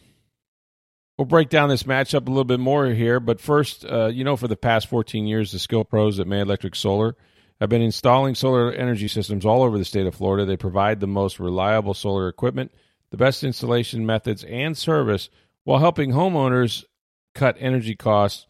We'll 1.16 1.26
break 1.26 1.49
down 1.49 1.69
this 1.69 1.83
matchup 1.83 2.26
a 2.26 2.30
little 2.30 2.45
bit 2.45 2.61
more 2.61 2.87
here, 2.87 3.21
but 3.21 3.40
first, 3.40 3.85
uh, 3.85 4.07
you 4.07 4.25
know, 4.25 4.37
for 4.37 4.49
the 4.49 4.57
past 4.57 4.87
14 4.88 5.26
years, 5.26 5.52
the 5.52 5.59
skill 5.59 5.85
pros 5.85 6.19
at 6.19 6.26
May 6.26 6.40
Electric 6.40 6.75
Solar 6.75 7.14
have 7.60 7.68
been 7.68 7.82
installing 7.82 8.34
solar 8.34 8.72
energy 8.72 9.08
systems 9.08 9.44
all 9.44 9.62
over 9.62 9.76
the 9.76 9.84
state 9.84 10.06
of 10.06 10.14
Florida. 10.14 10.44
They 10.44 10.56
provide 10.56 11.00
the 11.00 11.06
most 11.06 11.38
reliable 11.38 11.94
solar 11.94 12.28
equipment, 12.28 12.72
the 13.10 13.16
best 13.16 13.44
installation 13.44 14.06
methods, 14.06 14.44
and 14.44 14.76
service 14.76 15.28
while 15.64 15.78
helping 15.78 16.12
homeowners 16.12 16.84
cut 17.34 17.56
energy 17.58 17.94
costs 17.94 18.46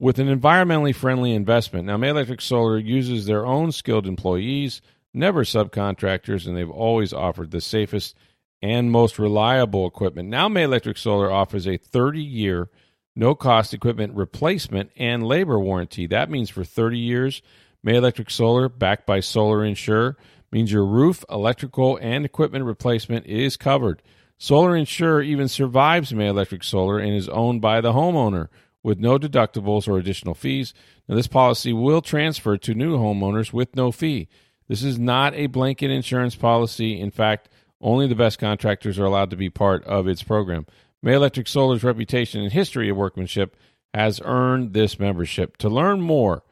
with 0.00 0.18
an 0.18 0.28
environmentally 0.28 0.94
friendly 0.94 1.34
investment. 1.34 1.86
Now, 1.86 1.96
May 1.96 2.10
Electric 2.10 2.40
Solar 2.40 2.78
uses 2.78 3.26
their 3.26 3.44
own 3.44 3.72
skilled 3.72 4.06
employees 4.06 4.80
never 5.14 5.44
subcontractors, 5.44 6.46
and 6.46 6.56
they've 6.56 6.70
always 6.70 7.12
offered 7.12 7.50
the 7.50 7.60
safest 7.60 8.14
and 8.62 8.90
most 8.90 9.18
reliable 9.18 9.86
equipment. 9.86 10.28
Now, 10.28 10.48
May 10.48 10.64
Electric 10.64 10.96
Solar 10.96 11.30
offers 11.30 11.66
a 11.66 11.76
30 11.76 12.22
year, 12.22 12.70
no 13.14 13.34
cost 13.34 13.74
equipment 13.74 14.14
replacement 14.14 14.90
and 14.96 15.26
labor 15.26 15.58
warranty. 15.58 16.06
That 16.06 16.30
means 16.30 16.50
for 16.50 16.64
30 16.64 16.98
years, 16.98 17.42
May 17.82 17.96
Electric 17.96 18.30
Solar, 18.30 18.68
backed 18.68 19.06
by 19.06 19.20
Solar 19.20 19.64
Insure, 19.64 20.16
means 20.50 20.72
your 20.72 20.84
roof, 20.84 21.24
electrical, 21.30 21.98
and 22.00 22.24
equipment 22.24 22.64
replacement 22.64 23.26
is 23.26 23.56
covered. 23.56 24.02
Solar 24.38 24.76
Insure 24.76 25.22
even 25.22 25.48
survives 25.48 26.12
May 26.12 26.28
Electric 26.28 26.64
Solar 26.64 26.98
and 26.98 27.14
is 27.14 27.28
owned 27.28 27.60
by 27.60 27.80
the 27.80 27.92
homeowner 27.92 28.48
with 28.82 28.98
no 28.98 29.18
deductibles 29.18 29.88
or 29.88 29.98
additional 29.98 30.34
fees. 30.34 30.72
Now, 31.08 31.16
this 31.16 31.26
policy 31.26 31.72
will 31.72 32.00
transfer 32.00 32.56
to 32.56 32.74
new 32.74 32.96
homeowners 32.96 33.52
with 33.52 33.74
no 33.74 33.92
fee. 33.92 34.28
This 34.68 34.82
is 34.82 34.98
not 34.98 35.34
a 35.34 35.46
blanket 35.46 35.90
insurance 35.90 36.36
policy. 36.36 37.00
In 37.00 37.10
fact, 37.10 37.48
only 37.80 38.06
the 38.06 38.14
best 38.14 38.38
contractors 38.38 38.98
are 38.98 39.04
allowed 39.04 39.30
to 39.30 39.36
be 39.36 39.50
part 39.50 39.84
of 39.84 40.06
its 40.06 40.22
program. 40.22 40.66
May 41.02 41.14
Electric 41.14 41.48
Solar's 41.48 41.84
reputation 41.84 42.40
and 42.42 42.52
history 42.52 42.88
of 42.88 42.96
workmanship 42.96 43.56
has 43.94 44.20
earned 44.24 44.72
this 44.72 44.98
membership. 44.98 45.56
To 45.58 45.68
learn 45.68 46.00
more 46.00 46.42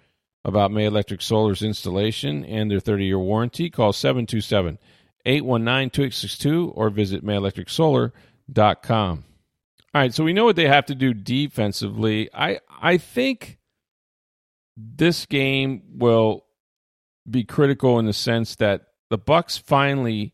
about 0.47 0.71
May 0.71 0.85
Electric 0.85 1.21
Solar's 1.21 1.63
installation 1.63 2.45
and 2.45 2.71
their 2.71 2.81
30 2.81 3.05
year 3.05 3.19
warranty, 3.19 3.69
call 3.69 3.93
727 3.93 4.79
819 5.27 5.91
2862 5.91 6.73
or 6.75 6.89
visit 6.89 7.25
mayelectricsolar.com. 7.25 9.25
All 9.95 10.01
right, 10.01 10.15
so 10.15 10.25
we 10.25 10.33
know 10.33 10.45
what 10.45 10.57
they 10.57 10.69
have 10.69 10.87
to 10.87 10.95
do 10.95 11.13
defensively. 11.13 12.31
I 12.33 12.61
I 12.81 12.99
think 12.99 13.59
this 14.77 15.27
game 15.27 15.83
will 15.97 16.45
be 17.29 17.43
critical 17.43 17.99
in 17.99 18.07
the 18.07 18.13
sense 18.13 18.55
that 18.57 18.83
the 19.11 19.19
Bucs 19.19 19.61
finally 19.61 20.33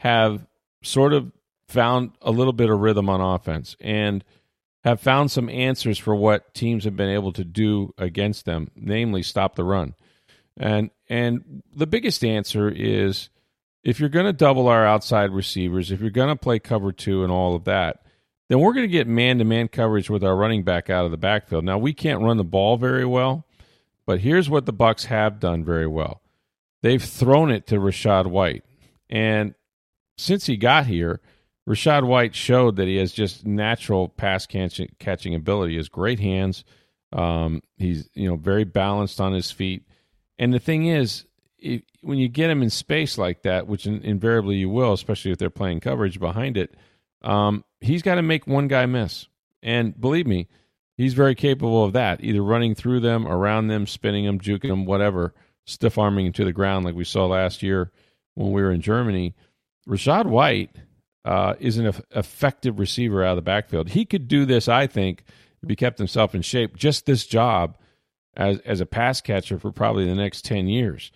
have 0.00 0.46
sort 0.82 1.14
of 1.14 1.32
found 1.68 2.10
a 2.20 2.30
little 2.30 2.52
bit 2.52 2.68
of 2.68 2.80
rhythm 2.80 3.08
on 3.08 3.22
offense 3.22 3.76
and 3.80 4.22
have 4.84 5.00
found 5.00 5.30
some 5.30 5.48
answers 5.48 5.98
for 5.98 6.14
what 6.14 6.54
teams 6.54 6.84
have 6.84 6.94
been 6.94 7.08
able 7.08 7.32
to 7.32 7.44
do 7.44 7.94
against 7.96 8.44
them, 8.44 8.70
namely 8.76 9.22
stop 9.22 9.56
the 9.56 9.64
run. 9.64 9.94
And 10.56 10.90
and 11.08 11.62
the 11.74 11.86
biggest 11.86 12.22
answer 12.24 12.68
is 12.68 13.30
if 13.82 13.98
you're 13.98 14.08
going 14.08 14.26
to 14.26 14.32
double 14.32 14.68
our 14.68 14.86
outside 14.86 15.30
receivers, 15.30 15.90
if 15.90 16.00
you're 16.00 16.10
going 16.10 16.28
to 16.28 16.36
play 16.36 16.58
cover 16.58 16.92
2 16.92 17.22
and 17.22 17.32
all 17.32 17.54
of 17.54 17.64
that, 17.64 18.04
then 18.48 18.60
we're 18.60 18.72
going 18.72 18.86
to 18.86 18.92
get 18.92 19.06
man-to-man 19.06 19.68
coverage 19.68 20.08
with 20.08 20.22
our 20.22 20.36
running 20.36 20.62
back 20.62 20.90
out 20.90 21.04
of 21.04 21.10
the 21.10 21.16
backfield. 21.16 21.64
Now, 21.64 21.78
we 21.78 21.92
can't 21.92 22.22
run 22.22 22.36
the 22.36 22.44
ball 22.44 22.76
very 22.76 23.04
well, 23.04 23.46
but 24.06 24.20
here's 24.20 24.48
what 24.48 24.66
the 24.66 24.72
Bucs 24.72 25.06
have 25.06 25.40
done 25.40 25.64
very 25.64 25.86
well. 25.86 26.20
They've 26.82 27.02
thrown 27.02 27.50
it 27.50 27.66
to 27.68 27.76
Rachaad 27.76 28.26
White. 28.26 28.64
And 29.10 29.54
since 30.16 30.46
he 30.46 30.56
got 30.56 30.86
here, 30.86 31.20
Rachaad 31.68 32.04
White 32.04 32.34
showed 32.34 32.76
that 32.76 32.88
he 32.88 32.96
has 32.96 33.12
just 33.12 33.46
natural 33.46 34.08
pass 34.08 34.46
catching, 34.46 34.88
catching 34.98 35.34
ability. 35.34 35.76
Has 35.76 35.88
great 35.88 36.20
hands. 36.20 36.64
Um, 37.12 37.62
he's 37.76 38.08
you 38.14 38.28
know 38.28 38.36
very 38.36 38.64
balanced 38.64 39.20
on 39.20 39.32
his 39.32 39.50
feet. 39.50 39.86
And 40.38 40.52
the 40.52 40.58
thing 40.58 40.86
is, 40.86 41.24
if, 41.58 41.82
when 42.02 42.18
you 42.18 42.28
get 42.28 42.50
him 42.50 42.62
in 42.62 42.70
space 42.70 43.16
like 43.16 43.42
that, 43.42 43.66
which 43.66 43.86
in, 43.86 44.02
invariably 44.02 44.56
you 44.56 44.68
will, 44.68 44.92
especially 44.92 45.30
if 45.30 45.38
they're 45.38 45.50
playing 45.50 45.80
coverage 45.80 46.20
behind 46.20 46.56
it, 46.56 46.74
um, 47.22 47.64
he's 47.80 48.02
got 48.02 48.16
to 48.16 48.22
make 48.22 48.46
one 48.46 48.68
guy 48.68 48.84
miss. 48.84 49.26
And 49.62 49.98
believe 49.98 50.26
me, 50.26 50.48
he's 50.96 51.14
very 51.14 51.34
capable 51.34 51.84
of 51.84 51.94
that, 51.94 52.22
either 52.22 52.42
running 52.42 52.74
through 52.74 53.00
them, 53.00 53.26
around 53.26 53.68
them, 53.68 53.86
spinning 53.86 54.26
them, 54.26 54.38
juking 54.38 54.68
them, 54.68 54.84
whatever, 54.84 55.32
stiff 55.64 55.96
arming 55.96 56.32
to 56.34 56.44
the 56.44 56.52
ground 56.52 56.84
like 56.84 56.94
we 56.94 57.04
saw 57.04 57.26
last 57.26 57.62
year 57.62 57.90
when 58.34 58.52
we 58.52 58.60
were 58.60 58.72
in 58.72 58.82
Germany. 58.82 59.34
Rachaad 59.88 60.26
White 60.26 60.70
uh, 61.24 61.54
is 61.58 61.78
an 61.78 61.92
effective 62.14 62.78
receiver 62.78 63.24
out 63.24 63.30
of 63.30 63.36
the 63.36 63.42
backfield. 63.42 63.90
He 63.90 64.04
could 64.04 64.28
do 64.28 64.44
this, 64.44 64.68
I 64.68 64.86
think, 64.86 65.24
if 65.62 65.68
he 65.68 65.76
kept 65.76 65.98
himself 65.98 66.34
in 66.34 66.42
shape, 66.42 66.76
just 66.76 67.06
this 67.06 67.26
job 67.26 67.78
as 68.36 68.58
as 68.60 68.80
a 68.80 68.86
pass 68.86 69.20
catcher 69.20 69.58
for 69.58 69.72
probably 69.72 70.04
the 70.04 70.14
next 70.14 70.44
ten 70.44 70.68
years. 70.68 71.10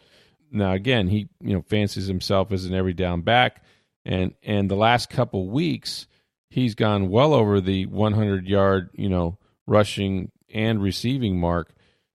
Now, 0.50 0.72
again, 0.72 1.08
he 1.08 1.28
you 1.40 1.54
know 1.54 1.62
fancies 1.62 2.06
himself 2.06 2.52
as 2.52 2.64
an 2.64 2.74
every 2.74 2.94
down 2.94 3.20
back, 3.22 3.62
and 4.04 4.34
and 4.42 4.70
the 4.70 4.76
last 4.76 5.10
couple 5.10 5.48
weeks 5.48 6.06
he's 6.50 6.74
gone 6.74 7.10
well 7.10 7.34
over 7.34 7.60
the 7.60 7.84
100 7.86 8.48
yard 8.48 8.88
you 8.94 9.08
know 9.08 9.36
rushing 9.66 10.30
and 10.52 10.82
receiving 10.82 11.38
mark. 11.38 11.74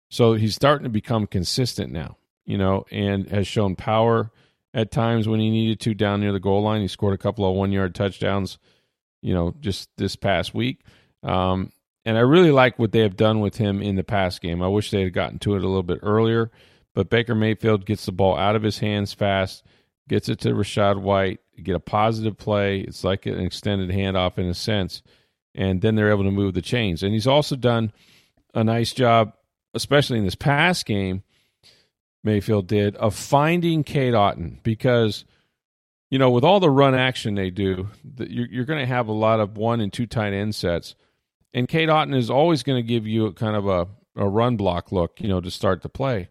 So 0.09 0.33
he's 0.33 0.55
starting 0.55 0.83
to 0.83 0.89
become 0.89 1.27
consistent 1.27 1.91
now, 1.91 2.17
you 2.45 2.57
know, 2.57 2.85
and 2.91 3.27
has 3.29 3.47
shown 3.47 3.75
power 3.75 4.31
at 4.74 4.92
times 4.92 5.27
when 5.27 5.39
he 5.39 5.50
needed 5.50 5.80
to 5.82 5.94
down 5.94 6.22
near 6.22 6.32
the 6.32 6.39
goal 6.39 6.63
line. 6.63 6.82
He 6.82 6.88
scored 6.88 7.13
a 7.13 7.20
couple 7.20 7.48
of 7.48 7.56
one 7.56 7.72
yard 7.72 7.94
touchdowns, 7.94 8.58
you 9.22 9.34
know, 9.34 9.53
just 9.60 9.89
this 9.98 10.15
past 10.15 10.53
week. 10.53 10.82
Um, 11.22 11.72
and 12.06 12.18
I 12.18 12.22
really 12.22 12.51
like 12.51 12.77
what 12.77 12.92
they 12.92 13.00
have 13.00 13.15
done 13.15 13.39
with 13.39 13.58
him 13.58 13.82
in 13.82 13.96
the 13.96 14.03
pass 14.03 14.39
game. 14.39 14.62
I 14.62 14.68
wish 14.68 14.92
they 14.92 15.03
had 15.03 15.13
gotten 15.13 15.39
to 15.39 15.56
it 15.56 15.63
a 15.63 15.68
little 15.68 15.84
bit 15.84 16.00
earlier, 16.01 16.51
but 16.94 17.10
Baker 17.10 17.36
Mayfield 17.36 17.86
gets 17.86 18.06
the 18.06 18.12
ball 18.12 18.38
out 18.38 18.56
of 18.56 18.63
his 18.63 18.80
hands 18.80 19.13
fast, 19.13 19.63
gets 20.10 20.27
it 20.27 20.39
to 20.42 20.50
Rachaad 20.50 21.01
White, 21.01 21.39
get 21.62 21.75
a 21.75 21.80
positive 21.80 22.38
play. 22.38 22.82
It's 22.82 23.03
like 23.03 23.25
an 23.25 23.39
extended 23.39 23.89
handoff 23.89 24.38
in 24.38 24.48
a 24.48 24.53
sense, 24.53 25.01
and 25.56 25.82
then 25.82 25.96
they're 25.96 26.12
able 26.12 26.25
to 26.25 26.32
move 26.32 26.56
the 26.56 26.62
chains. 26.62 27.03
And 27.03 27.13
he's 27.13 27.27
also 27.27 27.56
done 27.56 27.94
a 28.53 28.63
nice 28.63 28.94
job, 28.94 29.34
especially 29.74 30.18
in 30.18 30.25
this 30.25 30.36
pass 30.36 30.84
game, 30.84 31.24
Mayfield 32.24 32.68
did 32.68 32.96
of 32.96 33.15
finding 33.15 33.84
Cade 33.84 34.13
Otton 34.13 34.62
because 34.63 35.25
you 36.10 36.20
know 36.20 36.32
with 36.32 36.44
all 36.44 36.60
the 36.60 36.70
run 36.70 36.96
action 36.96 37.36
they 37.36 37.50
do, 37.50 37.89
you're, 38.18 38.48
you're 38.48 38.65
going 38.65 38.80
to 38.80 38.86
have 38.86 39.08
a 39.08 39.13
lot 39.13 39.39
of 39.39 39.58
one 39.58 39.82
and 39.82 39.92
two 39.92 40.06
tight 40.06 40.34
end 40.34 40.56
sets, 40.56 40.96
and 41.53 41.68
Cade 41.68 41.89
Otton 41.89 42.15
is 42.15 42.30
always 42.30 42.63
going 42.63 42.82
to 42.82 42.88
give 42.88 43.06
you 43.06 43.25
a 43.27 43.34
kind 43.34 43.56
of 43.56 43.68
a, 43.68 43.88
a 44.15 44.27
run 44.27 44.58
block 44.58 44.92
look, 44.92 45.20
you 45.20 45.27
know, 45.27 45.42
to 45.42 45.51
start 45.51 45.82
the 45.82 45.89
play. 45.89 46.30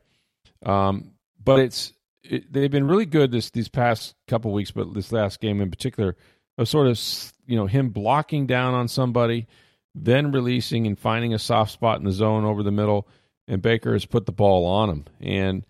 Um, 0.64 1.12
but 1.42 1.60
it's 1.60 1.92
it, 2.22 2.52
they've 2.52 2.70
been 2.70 2.86
really 2.86 3.06
good 3.06 3.30
this 3.30 3.50
these 3.50 3.68
past 3.68 4.14
couple 4.28 4.52
weeks, 4.52 4.70
but 4.70 4.94
this 4.94 5.12
last 5.12 5.40
game 5.40 5.60
in 5.60 5.70
particular, 5.70 6.16
of 6.58 6.68
sort 6.68 6.86
of 6.86 6.98
you 7.46 7.56
know 7.56 7.66
him 7.66 7.90
blocking 7.90 8.46
down 8.46 8.74
on 8.74 8.88
somebody, 8.88 9.46
then 9.94 10.32
releasing 10.32 10.86
and 10.86 10.98
finding 10.98 11.34
a 11.34 11.38
soft 11.38 11.72
spot 11.72 11.98
in 11.98 12.04
the 12.04 12.12
zone 12.12 12.44
over 12.44 12.62
the 12.62 12.70
middle, 12.70 13.08
and 13.48 13.60
Baker 13.60 13.92
has 13.92 14.06
put 14.06 14.26
the 14.26 14.32
ball 14.32 14.64
on 14.66 14.88
him. 14.88 15.04
And 15.20 15.66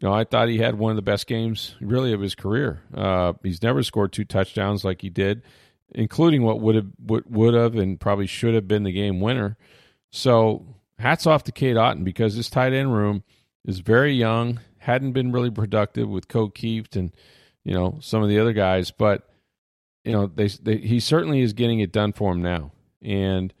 you 0.00 0.08
know, 0.08 0.14
I 0.14 0.24
thought 0.24 0.48
he 0.48 0.58
had 0.58 0.78
one 0.78 0.90
of 0.90 0.96
the 0.96 1.02
best 1.02 1.26
games 1.26 1.74
really 1.80 2.12
of 2.12 2.20
his 2.20 2.34
career. 2.34 2.82
Uh, 2.94 3.34
he's 3.42 3.62
never 3.62 3.82
scored 3.82 4.12
two 4.12 4.24
touchdowns 4.24 4.84
like 4.84 5.02
he 5.02 5.10
did, 5.10 5.42
including 5.90 6.42
what 6.42 6.60
would 6.60 6.74
have 6.74 6.88
what 6.98 7.30
would 7.30 7.54
have 7.54 7.76
and 7.76 8.00
probably 8.00 8.26
should 8.26 8.54
have 8.54 8.66
been 8.66 8.84
the 8.84 8.92
game 8.92 9.20
winner. 9.20 9.56
So 10.10 10.66
hats 10.98 11.26
off 11.26 11.44
to 11.44 11.52
Cade 11.52 11.76
Otton 11.76 12.04
because 12.04 12.36
this 12.36 12.50
tight 12.50 12.72
end 12.72 12.94
room 12.94 13.22
is 13.64 13.80
very 13.80 14.14
young, 14.14 14.60
hadn't 14.78 15.12
been 15.12 15.32
really 15.32 15.50
productive 15.50 16.08
with 16.08 16.28
Ko 16.28 16.48
Kieft 16.48 16.96
and 16.96 17.14
you 17.64 17.74
know 17.74 17.98
some 18.00 18.22
of 18.22 18.28
the 18.28 18.38
other 18.38 18.52
guys, 18.52 18.90
but 18.90 19.28
you 20.04 20.12
know 20.12 20.26
they, 20.26 20.48
they 20.48 20.78
he 20.78 21.00
certainly 21.00 21.40
is 21.40 21.52
getting 21.52 21.80
it 21.80 21.92
done 21.92 22.12
for 22.12 22.32
him 22.32 22.42
now, 22.42 22.72
and 23.02 23.52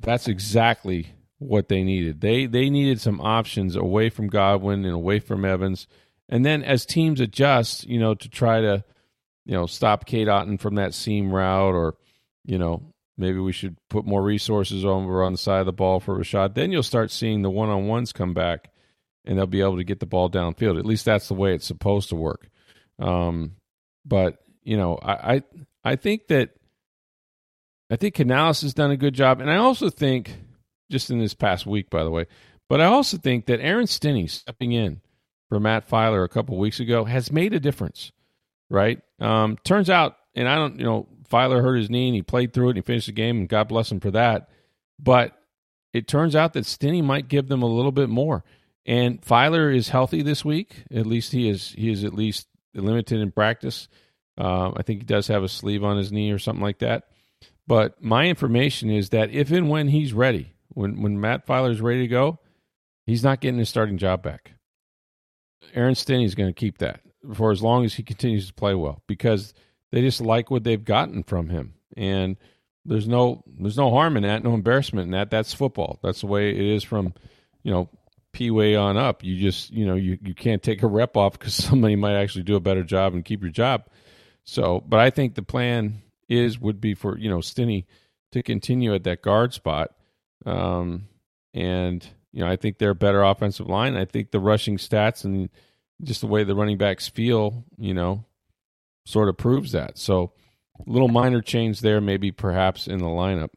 that's 0.00 0.28
exactly 0.28 1.14
what 1.42 1.68
they 1.68 1.82
needed. 1.82 2.20
They 2.20 2.46
they 2.46 2.70
needed 2.70 3.00
some 3.00 3.20
options 3.20 3.76
away 3.76 4.10
from 4.10 4.28
Godwin 4.28 4.84
and 4.84 4.94
away 4.94 5.18
from 5.18 5.44
Evans. 5.44 5.86
And 6.28 6.44
then 6.44 6.62
as 6.62 6.86
teams 6.86 7.20
adjust, 7.20 7.86
you 7.86 7.98
know, 7.98 8.14
to 8.14 8.28
try 8.28 8.60
to, 8.60 8.84
you 9.44 9.52
know, 9.52 9.66
stop 9.66 10.06
Cade 10.06 10.28
Otton 10.28 10.58
from 10.58 10.76
that 10.76 10.94
seam 10.94 11.32
route 11.32 11.74
or, 11.74 11.96
you 12.44 12.58
know, 12.58 12.82
maybe 13.18 13.38
we 13.38 13.52
should 13.52 13.76
put 13.90 14.06
more 14.06 14.22
resources 14.22 14.84
over 14.84 15.22
on 15.22 15.32
the 15.32 15.38
side 15.38 15.60
of 15.60 15.66
the 15.66 15.72
ball 15.72 16.00
for 16.00 16.18
Rachaad, 16.18 16.54
then 16.54 16.72
you'll 16.72 16.82
start 16.82 17.10
seeing 17.10 17.42
the 17.42 17.50
one 17.50 17.68
on 17.68 17.86
ones 17.86 18.12
come 18.12 18.34
back 18.34 18.70
and 19.24 19.36
they'll 19.36 19.46
be 19.46 19.60
able 19.60 19.76
to 19.76 19.84
get 19.84 20.00
the 20.00 20.06
ball 20.06 20.30
downfield. 20.30 20.78
At 20.78 20.86
least 20.86 21.04
that's 21.04 21.28
the 21.28 21.34
way 21.34 21.54
it's 21.54 21.66
supposed 21.66 22.08
to 22.08 22.16
work. 22.16 22.48
Um, 22.98 23.56
but, 24.04 24.38
you 24.62 24.76
know, 24.76 24.98
I, 25.02 25.34
I 25.34 25.42
I 25.84 25.96
think 25.96 26.28
that 26.28 26.50
I 27.90 27.96
think 27.96 28.14
Canales 28.14 28.62
has 28.62 28.74
done 28.74 28.90
a 28.90 28.96
good 28.96 29.14
job. 29.14 29.40
And 29.40 29.50
I 29.50 29.56
also 29.56 29.90
think 29.90 30.34
just 30.92 31.10
in 31.10 31.18
this 31.18 31.34
past 31.34 31.66
week, 31.66 31.90
by 31.90 32.04
the 32.04 32.10
way. 32.10 32.26
But 32.68 32.80
I 32.80 32.84
also 32.84 33.18
think 33.18 33.46
that 33.46 33.60
Aaron 33.60 33.88
Stinnie 33.88 34.28
stepping 34.28 34.72
in 34.72 35.00
for 35.48 35.58
Matt 35.58 35.88
Feiler 35.88 36.24
a 36.24 36.28
couple 36.28 36.56
weeks 36.56 36.78
ago 36.78 37.04
has 37.04 37.32
made 37.32 37.52
a 37.52 37.60
difference, 37.60 38.12
right? 38.70 39.00
Um, 39.18 39.58
turns 39.64 39.90
out, 39.90 40.16
and 40.34 40.48
I 40.48 40.54
don't, 40.54 40.78
you 40.78 40.84
know, 40.84 41.08
Feiler 41.28 41.62
hurt 41.62 41.76
his 41.76 41.90
knee 41.90 42.08
and 42.08 42.14
he 42.14 42.22
played 42.22 42.52
through 42.52 42.68
it 42.68 42.70
and 42.70 42.78
he 42.78 42.82
finished 42.82 43.06
the 43.06 43.12
game, 43.12 43.38
and 43.38 43.48
God 43.48 43.68
bless 43.68 43.90
him 43.90 44.00
for 44.00 44.12
that. 44.12 44.48
But 44.98 45.36
it 45.92 46.06
turns 46.06 46.36
out 46.36 46.52
that 46.52 46.66
Stinnie 46.66 47.02
might 47.02 47.28
give 47.28 47.48
them 47.48 47.62
a 47.62 47.66
little 47.66 47.92
bit 47.92 48.08
more. 48.08 48.44
And 48.86 49.20
Feiler 49.20 49.74
is 49.74 49.88
healthy 49.88 50.22
this 50.22 50.44
week. 50.44 50.84
At 50.90 51.06
least 51.06 51.32
he 51.32 51.48
is. 51.48 51.72
He 51.76 51.90
is 51.90 52.04
at 52.04 52.14
least 52.14 52.48
limited 52.74 53.20
in 53.20 53.30
practice. 53.30 53.88
Uh, 54.38 54.72
I 54.76 54.82
think 54.82 55.00
he 55.00 55.04
does 55.04 55.28
have 55.28 55.42
a 55.42 55.48
sleeve 55.48 55.84
on 55.84 55.98
his 55.98 56.10
knee 56.10 56.30
or 56.30 56.38
something 56.38 56.62
like 56.62 56.78
that. 56.78 57.08
But 57.66 58.02
my 58.02 58.26
information 58.26 58.90
is 58.90 59.10
that 59.10 59.30
if 59.30 59.52
and 59.52 59.68
when 59.68 59.88
he's 59.88 60.12
ready, 60.12 60.54
when 60.74 61.02
when 61.02 61.20
Matt 61.20 61.46
Feiler 61.46 61.70
is 61.70 61.80
ready 61.80 62.00
to 62.00 62.08
go, 62.08 62.38
he's 63.06 63.24
not 63.24 63.40
getting 63.40 63.58
his 63.58 63.68
starting 63.68 63.98
job 63.98 64.22
back. 64.22 64.52
Aaron 65.74 65.94
Stinnie's 65.94 66.34
going 66.34 66.48
to 66.52 66.58
keep 66.58 66.78
that 66.78 67.00
for 67.34 67.50
as 67.50 67.62
long 67.62 67.84
as 67.84 67.94
he 67.94 68.02
continues 68.02 68.48
to 68.48 68.54
play 68.54 68.74
well 68.74 69.02
because 69.06 69.54
they 69.90 70.00
just 70.00 70.20
like 70.20 70.50
what 70.50 70.64
they've 70.64 70.84
gotten 70.84 71.22
from 71.22 71.48
him. 71.48 71.74
And 71.96 72.36
there's 72.84 73.06
no 73.06 73.44
there's 73.46 73.76
no 73.76 73.90
harm 73.90 74.16
in 74.16 74.24
that, 74.24 74.42
no 74.42 74.54
embarrassment 74.54 75.06
in 75.06 75.12
that. 75.12 75.30
That's 75.30 75.54
football. 75.54 75.98
That's 76.02 76.20
the 76.20 76.26
way 76.26 76.50
it 76.50 76.60
is 76.60 76.82
from, 76.82 77.14
you 77.62 77.70
know, 77.70 77.88
P 78.32 78.50
way 78.50 78.74
on 78.74 78.96
up. 78.96 79.22
You 79.22 79.40
just 79.40 79.70
you 79.70 79.86
know 79.86 79.94
you 79.94 80.18
you 80.22 80.34
can't 80.34 80.62
take 80.62 80.82
a 80.82 80.86
rep 80.86 81.16
off 81.16 81.38
because 81.38 81.54
somebody 81.64 81.96
might 81.96 82.16
actually 82.16 82.44
do 82.44 82.56
a 82.56 82.60
better 82.60 82.82
job 82.82 83.14
and 83.14 83.24
keep 83.24 83.42
your 83.42 83.50
job. 83.50 83.84
So, 84.44 84.82
but 84.86 84.98
I 84.98 85.10
think 85.10 85.34
the 85.34 85.42
plan 85.42 86.02
is 86.28 86.58
would 86.58 86.80
be 86.80 86.94
for 86.94 87.18
you 87.18 87.30
know 87.30 87.40
Stinnie 87.40 87.86
to 88.32 88.42
continue 88.42 88.94
at 88.94 89.04
that 89.04 89.22
guard 89.22 89.52
spot 89.52 89.92
um, 90.46 91.08
and 91.54 92.06
you 92.32 92.40
know, 92.40 92.50
I 92.50 92.56
think 92.56 92.78
they're 92.78 92.90
a 92.90 92.94
better 92.94 93.22
offensive 93.22 93.66
line. 93.66 93.96
I 93.96 94.04
think 94.04 94.30
the 94.30 94.40
rushing 94.40 94.78
stats 94.78 95.24
and 95.24 95.50
just 96.02 96.20
the 96.20 96.26
way 96.26 96.44
the 96.44 96.54
running 96.54 96.78
backs 96.78 97.08
feel, 97.08 97.64
you 97.78 97.94
know, 97.94 98.24
sort 99.04 99.28
of 99.28 99.36
proves 99.36 99.72
that. 99.72 99.98
So, 99.98 100.32
little 100.86 101.08
minor 101.08 101.42
change 101.42 101.80
there, 101.80 102.00
maybe 102.00 102.32
perhaps 102.32 102.86
in 102.86 102.98
the 102.98 103.04
lineup. 103.04 103.50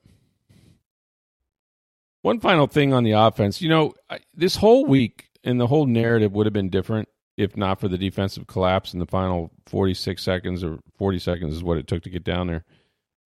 One 2.22 2.39
final 2.39 2.68
thing 2.68 2.94
on 2.94 3.04
the 3.04 3.12
offense, 3.12 3.62
you 3.62 3.70
know, 3.70 3.94
this 4.34 4.56
whole 4.56 4.86
week, 4.86 5.30
and 5.44 5.60
the 5.60 5.68
whole 5.68 5.86
narrative 5.86 6.34
would 6.34 6.48
have 6.48 6.54
been 6.54 6.70
different 6.70 7.08
if 7.38 7.58
not 7.58 7.80
for 7.80 7.88
the 7.88 7.98
defensive 7.98 8.48
collapse 8.48 8.94
in 8.94 9.00
the 9.00 9.06
final 9.06 9.51
46 9.68 10.22
seconds 10.24 10.63
or 10.63 10.80
40 10.98 11.20
seconds 11.20 11.54
is 11.54 11.63
what 11.63 11.77
it 11.77 11.88
took 11.88 12.04
to 12.04 12.10
get 12.10 12.24
down 12.24 12.48
there. 12.48 12.63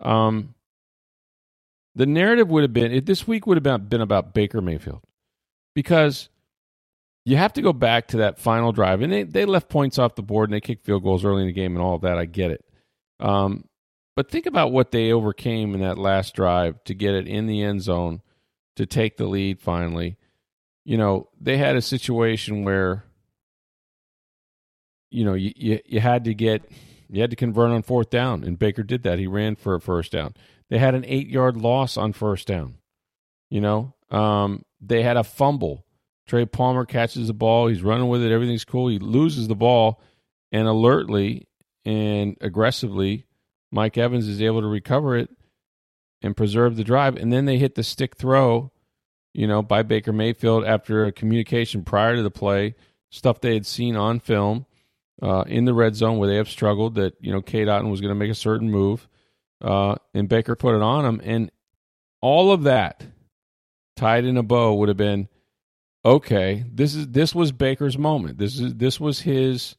Um, 0.01 0.55
the 1.95 2.05
narrative 2.05 2.49
would 2.49 2.63
have 2.63 2.73
been 2.73 2.91
it, 2.91 3.05
this 3.05 3.27
week 3.27 3.47
would 3.47 3.63
have 3.63 3.89
been, 3.89 4.01
about 4.01 4.33
Baker 4.33 4.61
Mayfield 4.61 5.01
because 5.75 6.29
you 7.25 7.37
have 7.37 7.53
to 7.53 7.61
go 7.61 7.73
back 7.73 8.07
to 8.09 8.17
that 8.17 8.39
final 8.39 8.71
drive, 8.71 9.01
and 9.01 9.11
they, 9.11 9.23
they 9.23 9.45
left 9.45 9.69
points 9.69 9.99
off 9.99 10.15
the 10.15 10.23
board 10.23 10.49
and 10.49 10.55
they 10.55 10.61
kicked 10.61 10.85
field 10.85 11.03
goals 11.03 11.25
early 11.25 11.41
in 11.41 11.47
the 11.47 11.53
game 11.53 11.75
and 11.75 11.83
all 11.83 11.95
of 11.95 12.01
that. 12.01 12.17
I 12.17 12.25
get 12.25 12.51
it. 12.51 12.65
Um, 13.19 13.65
but 14.15 14.29
think 14.29 14.45
about 14.45 14.71
what 14.71 14.91
they 14.91 15.11
overcame 15.11 15.73
in 15.73 15.81
that 15.81 15.97
last 15.97 16.35
drive 16.35 16.83
to 16.85 16.93
get 16.93 17.13
it 17.13 17.27
in 17.27 17.47
the 17.47 17.61
end 17.61 17.81
zone 17.81 18.21
to 18.75 18.85
take 18.85 19.17
the 19.17 19.25
lead 19.25 19.61
finally. 19.61 20.17
You 20.85 20.97
know, 20.97 21.29
they 21.39 21.57
had 21.57 21.75
a 21.75 21.81
situation 21.81 22.63
where 22.63 23.03
you 25.11 25.25
know, 25.25 25.33
you, 25.33 25.51
you, 25.55 25.79
you 25.85 25.99
had 25.99 26.23
to 26.25 26.33
get 26.33 26.69
you 27.09 27.21
had 27.21 27.31
to 27.31 27.35
convert 27.35 27.71
on 27.71 27.81
fourth 27.81 28.09
down, 28.09 28.43
and 28.43 28.59
Baker 28.59 28.83
did 28.83 29.03
that. 29.03 29.19
He 29.19 29.27
ran 29.27 29.55
for 29.55 29.73
a 29.73 29.81
first 29.81 30.11
down. 30.11 30.35
They 30.69 30.77
had 30.77 30.95
an 30.95 31.05
eight 31.07 31.27
yard 31.27 31.57
loss 31.57 31.97
on 31.97 32.13
first 32.13 32.47
down. 32.47 32.75
You 33.49 33.61
know, 33.61 33.95
um, 34.11 34.63
they 34.79 35.03
had 35.03 35.17
a 35.17 35.23
fumble. 35.23 35.85
Trey 36.27 36.45
Palmer 36.45 36.85
catches 36.85 37.27
the 37.27 37.33
ball. 37.33 37.67
He's 37.67 37.81
running 37.81 38.07
with 38.07 38.23
it. 38.23 38.31
Everything's 38.31 38.65
cool. 38.65 38.87
He 38.87 38.99
loses 38.99 39.47
the 39.47 39.55
ball, 39.55 39.99
and 40.51 40.67
alertly 40.67 41.47
and 41.85 42.37
aggressively, 42.41 43.25
Mike 43.71 43.97
Evans 43.97 44.27
is 44.27 44.41
able 44.41 44.61
to 44.61 44.67
recover 44.67 45.17
it 45.17 45.29
and 46.21 46.37
preserve 46.37 46.75
the 46.75 46.83
drive. 46.83 47.15
And 47.15 47.33
then 47.33 47.45
they 47.45 47.57
hit 47.57 47.75
the 47.75 47.83
stick 47.83 48.15
throw, 48.15 48.71
you 49.33 49.47
know, 49.47 49.61
by 49.61 49.81
Baker 49.81 50.13
Mayfield 50.13 50.65
after 50.65 51.05
a 51.05 51.11
communication 51.11 51.83
prior 51.83 52.15
to 52.15 52.23
the 52.23 52.31
play, 52.31 52.75
stuff 53.09 53.41
they 53.41 53.53
had 53.53 53.65
seen 53.65 53.95
on 53.95 54.19
film 54.19 54.65
uh, 55.21 55.43
in 55.47 55.65
the 55.65 55.73
red 55.73 55.95
zone 55.95 56.17
where 56.17 56.29
they 56.29 56.35
have 56.35 56.49
struggled. 56.49 56.95
That 56.95 57.15
you 57.19 57.31
know, 57.31 57.41
Cade 57.41 57.67
Otton 57.67 57.89
was 57.89 58.01
going 58.01 58.09
to 58.09 58.19
make 58.19 58.31
a 58.31 58.35
certain 58.35 58.69
move, 58.69 59.07
uh, 59.61 59.95
and 60.13 60.29
Baker 60.29 60.55
put 60.55 60.75
it 60.75 60.81
on 60.81 61.05
him, 61.05 61.21
and 61.23 61.51
all 62.21 62.51
of 62.51 62.63
that 62.63 63.03
tied 63.95 64.25
in 64.25 64.37
a 64.37 64.43
bow 64.43 64.73
would 64.75 64.89
have 64.89 64.97
been 64.97 65.27
okay. 66.03 66.65
This 66.71 66.95
is 66.95 67.07
this 67.07 67.35
was 67.35 67.51
Baker's 67.51 67.97
moment. 67.97 68.37
This 68.37 68.59
is 68.59 68.75
this 68.75 68.99
was 68.99 69.21
his 69.21 69.75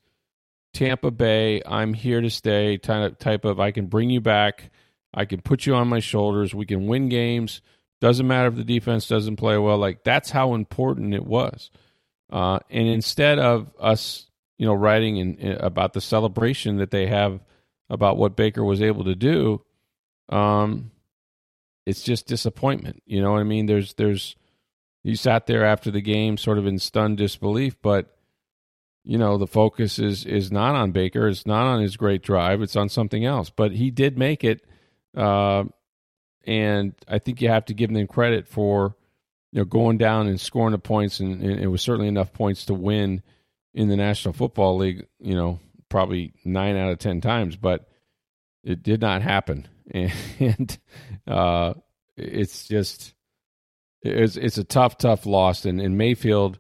Tampa 0.75 1.11
Bay. 1.11 1.63
I'm 1.65 1.95
here 1.95 2.21
to 2.21 2.31
stay. 2.31 2.77
Type 2.79 3.13
of 3.13 3.19
type 3.19 3.45
of 3.45 3.61
I 3.61 3.71
can 3.71 3.87
bring 3.87 4.11
you 4.11 4.21
back. 4.21 4.71
I 5.13 5.25
can 5.25 5.41
put 5.41 5.67
you 5.67 5.75
on 5.75 5.89
my 5.89 6.01
shoulders. 6.01 6.55
We 6.55 6.67
can 6.67 6.87
win 6.87 7.09
games. 7.09 7.63
Doesn't 8.01 8.27
matter 8.27 8.49
if 8.49 8.57
the 8.57 8.65
defense 8.65 9.09
doesn't 9.09 9.37
play 9.37 9.59
well. 9.59 9.77
Like 9.77 10.05
that's 10.05 10.31
how 10.31 10.55
important 10.55 11.15
it 11.15 11.25
was. 11.25 11.71
Uh, 12.31 12.61
and 12.71 12.87
instead 12.87 13.39
of 13.39 13.73
us 13.79 14.31
you 14.61 14.67
know, 14.67 14.75
writing 14.75 15.17
in, 15.17 15.37
in, 15.37 15.53
about 15.53 15.95
the 15.95 16.03
celebration 16.03 16.77
that 16.77 16.91
they 16.91 17.07
have 17.07 17.41
about 17.89 18.19
what 18.19 18.37
Baker 18.37 18.63
was 18.63 18.83
able 18.83 19.05
to 19.05 19.15
do, 19.15 19.63
um, 20.31 20.91
it's 21.87 22.03
just 22.03 22.27
disappointment. 22.27 23.03
You 23.07 23.21
know 23.21 23.33
what 23.33 23.41
I 23.41 23.45
mean? 23.45 23.67
There's, 23.67 23.95
there's, 23.95 24.37
you 25.03 25.17
sat 25.17 25.47
there 25.47 25.65
after 25.65 25.91
the 25.91 26.01
game, 26.01 26.37
sort 26.37 26.59
of 26.59 26.67
in 26.67 26.79
stunned 26.79 27.19
disbelief, 27.19 27.77
but 27.83 28.17
you 29.03 29.17
know 29.17 29.39
the 29.39 29.47
focus 29.47 29.99
is 29.99 30.27
is 30.27 30.53
not 30.53 30.75
on 30.75 30.93
Baker. 30.93 31.27
It's 31.27 31.47
not 31.47 31.67
on 31.67 31.81
his 31.81 31.97
great 31.97 32.23
drive. 32.23 32.61
It's 32.61 32.77
on 32.77 32.91
something 32.91 33.25
else. 33.25 33.49
But 33.49 33.73
he 33.73 33.91
did 33.91 34.19
make 34.19 34.45
it, 34.45 34.63
uh, 35.17 35.65
and 36.47 36.95
I 37.09 37.19
think 37.19 37.41
you 37.41 37.49
have 37.49 37.65
to 37.67 37.75
give 37.75 37.91
them 37.91 38.07
credit 38.07 38.47
for 38.47 38.95
you 39.53 39.61
know 39.61 39.65
going 39.65 39.97
down 39.97 40.27
and 40.29 40.39
scoring 40.39 40.73
the 40.73 40.79
points, 40.79 41.19
and, 41.19 41.43
and 41.43 41.61
it 41.61 41.69
was 41.69 41.81
certainly 41.81 42.09
enough 42.09 42.35
points 42.35 42.67
to 42.67 42.75
win 42.75 43.23
in 43.75 43.89
the 43.89 43.97
National 43.97 44.35
Football 44.35 44.77
League, 44.79 45.07
you 45.19 45.35
know, 45.35 45.61
probably 45.89 46.33
nine 46.45 46.77
out 46.77 46.91
of 46.91 46.99
10 46.99 47.21
times, 47.21 47.57
but 47.57 47.89
it 48.65 48.83
did 48.83 49.01
not 49.01 49.23
happen. 49.23 49.69
And, 50.39 50.79
uh, 51.27 51.75
it's 52.17 52.69
just, 52.69 53.15
it's, 54.03 54.37
it's 54.37 54.59
a 54.59 54.65
tough, 54.65 54.99
tough 54.99 55.27
loss. 55.27 55.65
And, 55.65 55.81
and 55.81 55.99
Mayfield 55.99 56.59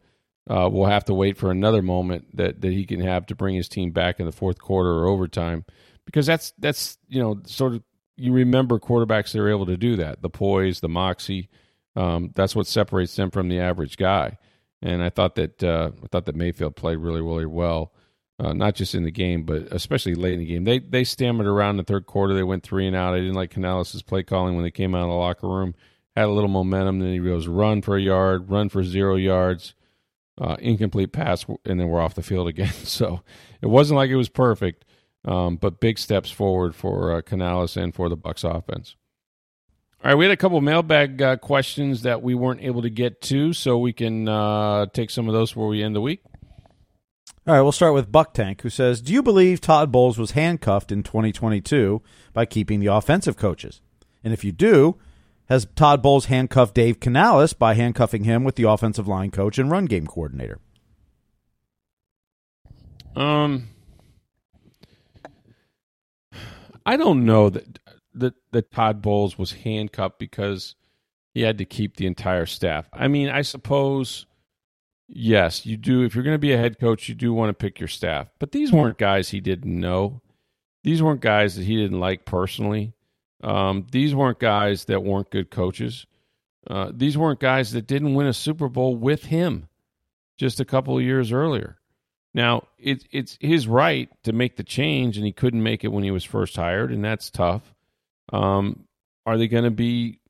uh, 0.48 0.68
will 0.70 0.86
have 0.86 1.04
to 1.06 1.14
wait 1.14 1.36
for 1.36 1.50
another 1.50 1.82
moment 1.82 2.36
that, 2.36 2.60
that 2.60 2.72
he 2.72 2.84
can 2.84 3.00
have 3.00 3.26
to 3.26 3.34
bring 3.34 3.54
his 3.54 3.68
team 3.68 3.92
back 3.92 4.20
in 4.20 4.26
the 4.26 4.32
fourth 4.32 4.58
quarter 4.58 4.90
or 4.90 5.06
overtime 5.06 5.64
because 6.06 6.26
that's, 6.26 6.52
that's, 6.58 6.98
you 7.08 7.22
know, 7.22 7.40
sort 7.46 7.74
of, 7.74 7.82
you 8.16 8.32
remember 8.32 8.78
quarterbacks 8.78 9.32
that 9.32 9.40
are 9.40 9.48
able 9.48 9.66
to 9.66 9.76
do 9.76 9.96
that 9.96 10.20
the 10.22 10.28
poise, 10.30 10.80
the 10.80 10.88
moxie. 10.88 11.48
Um, 11.96 12.32
that's 12.34 12.54
what 12.54 12.66
separates 12.66 13.16
them 13.16 13.30
from 13.30 13.48
the 13.48 13.60
average 13.60 13.96
guy 13.96 14.38
and 14.82 15.02
I 15.02 15.10
thought 15.10 15.34
that 15.36 15.62
uh, 15.62 15.90
I 16.02 16.06
thought 16.08 16.26
that 16.26 16.36
Mayfield 16.36 16.76
played 16.76 16.98
really 16.98 17.20
really 17.20 17.46
well, 17.46 17.92
uh, 18.40 18.54
not 18.54 18.74
just 18.74 18.94
in 18.94 19.04
the 19.04 19.10
game 19.10 19.42
but 19.42 19.62
especially 19.70 20.14
late 20.14 20.32
in 20.34 20.40
the 20.40 20.46
game. 20.46 20.64
They 20.64 20.78
they 20.78 21.04
stammered 21.04 21.46
around 21.46 21.76
the 21.76 21.84
third 21.84 22.06
quarter. 22.06 22.34
They 22.34 22.42
went 22.42 22.62
three 22.62 22.86
and 22.86 22.96
out. 22.96 23.14
I 23.14 23.18
didn't 23.18 23.34
like 23.34 23.50
Canales' 23.50 24.02
play 24.02 24.22
calling 24.22 24.54
when 24.54 24.64
they 24.64 24.70
came 24.70 24.94
out 24.94 25.02
of 25.02 25.08
the 25.08 25.14
locker 25.14 25.46
room. 25.46 25.74
Had 26.16 26.24
a 26.24 26.32
little 26.32 26.48
momentum. 26.48 26.98
Then 26.98 27.12
he 27.12 27.18
goes 27.18 27.46
run 27.46 27.82
for 27.82 27.96
a 27.96 28.00
yard, 28.00 28.50
run 28.50 28.68
for 28.70 28.82
zero 28.82 29.16
yards, 29.16 29.74
uh, 30.40 30.56
incomplete 30.58 31.12
pass, 31.12 31.44
and 31.64 31.78
then 31.78 31.88
we're 31.88 32.00
off 32.00 32.14
the 32.14 32.22
field 32.22 32.48
again. 32.48 32.72
So 32.84 33.20
it 33.60 33.66
wasn't 33.66 33.96
like 33.96 34.10
it 34.10 34.16
was 34.16 34.30
perfect, 34.30 34.86
um, 35.26 35.56
but 35.56 35.80
big 35.80 35.98
steps 35.98 36.30
forward 36.30 36.74
for 36.74 37.14
uh, 37.14 37.22
Canales 37.22 37.76
and 37.76 37.94
for 37.94 38.08
the 38.08 38.16
Bucs 38.16 38.42
offense. 38.42 38.96
All 40.02 40.10
right, 40.10 40.14
we 40.14 40.24
had 40.24 40.32
a 40.32 40.36
couple 40.36 40.58
mailbag 40.62 41.20
uh, 41.20 41.36
questions 41.36 42.02
that 42.02 42.22
we 42.22 42.34
weren't 42.34 42.62
able 42.62 42.80
to 42.82 42.90
get 42.90 43.20
to, 43.22 43.52
so 43.52 43.76
we 43.76 43.92
can 43.92 44.28
uh, 44.28 44.86
take 44.86 45.10
some 45.10 45.28
of 45.28 45.34
those 45.34 45.50
before 45.50 45.68
we 45.68 45.82
end 45.82 45.94
the 45.94 46.00
week. 46.00 46.22
All 47.46 47.54
right, 47.54 47.62
we'll 47.62 47.72
start 47.72 47.94
with 47.94 48.12
Buck 48.12 48.34
Tank, 48.34 48.60
who 48.60 48.68
says, 48.68 49.00
"Do 49.00 49.12
you 49.12 49.22
believe 49.22 49.60
Todd 49.60 49.90
Bowles 49.90 50.18
was 50.18 50.32
handcuffed 50.32 50.92
in 50.92 51.02
2022 51.02 52.02
by 52.32 52.44
keeping 52.44 52.80
the 52.80 52.88
offensive 52.88 53.36
coaches? 53.36 53.80
And 54.22 54.34
if 54.34 54.44
you 54.44 54.52
do, 54.52 54.98
has 55.46 55.66
Todd 55.74 56.02
Bowles 56.02 56.26
handcuffed 56.26 56.74
Dave 56.74 57.00
Canales 57.00 57.54
by 57.54 57.74
handcuffing 57.74 58.24
him 58.24 58.44
with 58.44 58.56
the 58.56 58.64
offensive 58.64 59.08
line 59.08 59.30
coach 59.30 59.58
and 59.58 59.70
run 59.70 59.86
game 59.86 60.06
coordinator?" 60.06 60.60
Um, 63.16 63.68
I 66.84 66.96
don't 66.96 67.24
know 67.24 67.48
that 67.48 67.78
that 68.14 68.34
that 68.52 68.70
Todd 68.70 69.00
Bowles 69.00 69.38
was 69.38 69.52
handcuffed 69.52 70.18
because 70.18 70.74
he 71.32 71.40
had 71.40 71.58
to 71.58 71.64
keep 71.64 71.96
the 71.96 72.06
entire 72.06 72.46
staff. 72.46 72.88
I 72.92 73.08
mean, 73.08 73.28
I 73.28 73.42
suppose 73.42 74.26
yes, 75.12 75.66
you 75.66 75.76
do. 75.76 76.02
If 76.02 76.14
you're 76.14 76.24
going 76.24 76.34
to 76.34 76.38
be 76.38 76.52
a 76.52 76.58
head 76.58 76.78
coach, 76.78 77.08
you 77.08 77.14
do 77.14 77.32
want 77.32 77.50
to 77.50 77.54
pick 77.54 77.80
your 77.80 77.88
staff. 77.88 78.28
But 78.38 78.52
these 78.52 78.72
weren't 78.72 78.98
guys 78.98 79.30
he 79.30 79.40
didn't 79.40 79.78
know. 79.78 80.22
These 80.82 81.02
weren't 81.02 81.20
guys 81.20 81.56
that 81.56 81.64
he 81.64 81.76
didn't 81.76 82.00
like 82.00 82.24
personally. 82.24 82.94
Um, 83.42 83.86
these 83.90 84.14
weren't 84.14 84.38
guys 84.38 84.84
that 84.86 85.02
weren't 85.02 85.30
good 85.30 85.50
coaches. 85.50 86.06
Uh, 86.66 86.92
these 86.94 87.16
weren't 87.16 87.40
guys 87.40 87.72
that 87.72 87.86
didn't 87.86 88.14
win 88.14 88.26
a 88.26 88.32
Super 88.32 88.68
Bowl 88.68 88.96
with 88.96 89.24
him 89.24 89.68
just 90.36 90.60
a 90.60 90.64
couple 90.64 90.96
of 90.96 91.02
years 91.02 91.32
earlier. 91.32 91.78
Now, 92.32 92.68
it, 92.78 93.04
it's 93.10 93.36
his 93.40 93.66
right 93.66 94.08
to 94.22 94.32
make 94.32 94.56
the 94.56 94.64
change, 94.64 95.16
and 95.16 95.26
he 95.26 95.32
couldn't 95.32 95.62
make 95.62 95.84
it 95.84 95.88
when 95.88 96.04
he 96.04 96.10
was 96.10 96.24
first 96.24 96.56
hired, 96.56 96.92
and 96.92 97.04
that's 97.04 97.30
tough. 97.30 97.74
Um, 98.32 98.84
are 99.26 99.36
they 99.36 99.48
going 99.48 99.64
to 99.64 99.70
be 99.70 100.20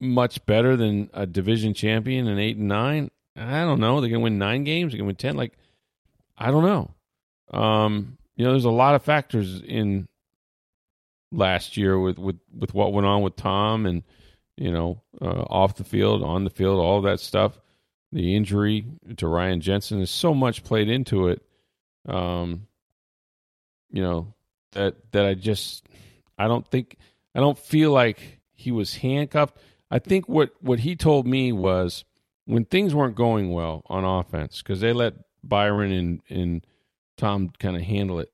much 0.00 0.44
better 0.46 0.76
than 0.76 1.10
a 1.12 1.26
division 1.26 1.74
champion 1.74 2.26
in 2.26 2.38
eight 2.38 2.56
and 2.56 2.68
nine? 2.68 3.10
I 3.40 3.62
don't 3.62 3.80
know. 3.80 4.00
They're 4.00 4.10
going 4.10 4.20
to 4.20 4.24
win 4.24 4.38
nine 4.38 4.64
games. 4.64 4.92
They're 4.92 4.98
going 4.98 5.06
to 5.06 5.12
win 5.12 5.16
ten. 5.16 5.36
Like 5.36 5.56
I 6.36 6.50
don't 6.50 6.64
know. 6.64 7.58
Um, 7.58 8.18
you 8.36 8.44
know, 8.44 8.52
there's 8.52 8.64
a 8.64 8.70
lot 8.70 8.94
of 8.94 9.02
factors 9.02 9.60
in 9.60 10.08
last 11.32 11.76
year 11.76 11.98
with 11.98 12.18
with 12.18 12.38
with 12.56 12.74
what 12.74 12.92
went 12.92 13.06
on 13.06 13.22
with 13.22 13.36
Tom 13.36 13.86
and 13.86 14.02
you 14.56 14.70
know 14.70 15.02
uh, 15.20 15.42
off 15.48 15.76
the 15.76 15.84
field, 15.84 16.22
on 16.22 16.44
the 16.44 16.50
field, 16.50 16.78
all 16.78 17.02
that 17.02 17.20
stuff. 17.20 17.60
The 18.12 18.34
injury 18.34 18.86
to 19.18 19.28
Ryan 19.28 19.60
Jensen 19.60 20.00
is 20.00 20.10
so 20.10 20.34
much 20.34 20.64
played 20.64 20.88
into 20.88 21.28
it. 21.28 21.42
Um, 22.08 22.66
you 23.90 24.02
know 24.02 24.34
that 24.72 24.96
that 25.12 25.26
I 25.26 25.34
just 25.34 25.88
I 26.38 26.48
don't 26.48 26.66
think 26.66 26.96
I 27.34 27.40
don't 27.40 27.58
feel 27.58 27.92
like 27.92 28.40
he 28.52 28.72
was 28.72 28.96
handcuffed. 28.96 29.56
I 29.90 29.98
think 29.98 30.28
what 30.28 30.50
what 30.60 30.80
he 30.80 30.96
told 30.96 31.26
me 31.26 31.52
was 31.52 32.04
when 32.46 32.64
things 32.64 32.94
weren't 32.94 33.16
going 33.16 33.52
well 33.52 33.82
on 33.86 34.04
offense 34.04 34.62
because 34.62 34.80
they 34.80 34.92
let 34.92 35.14
Byron 35.42 35.92
and 35.92 36.20
and 36.28 36.66
Tom 37.16 37.50
kind 37.58 37.76
of 37.76 37.82
handle 37.82 38.18
it. 38.18 38.32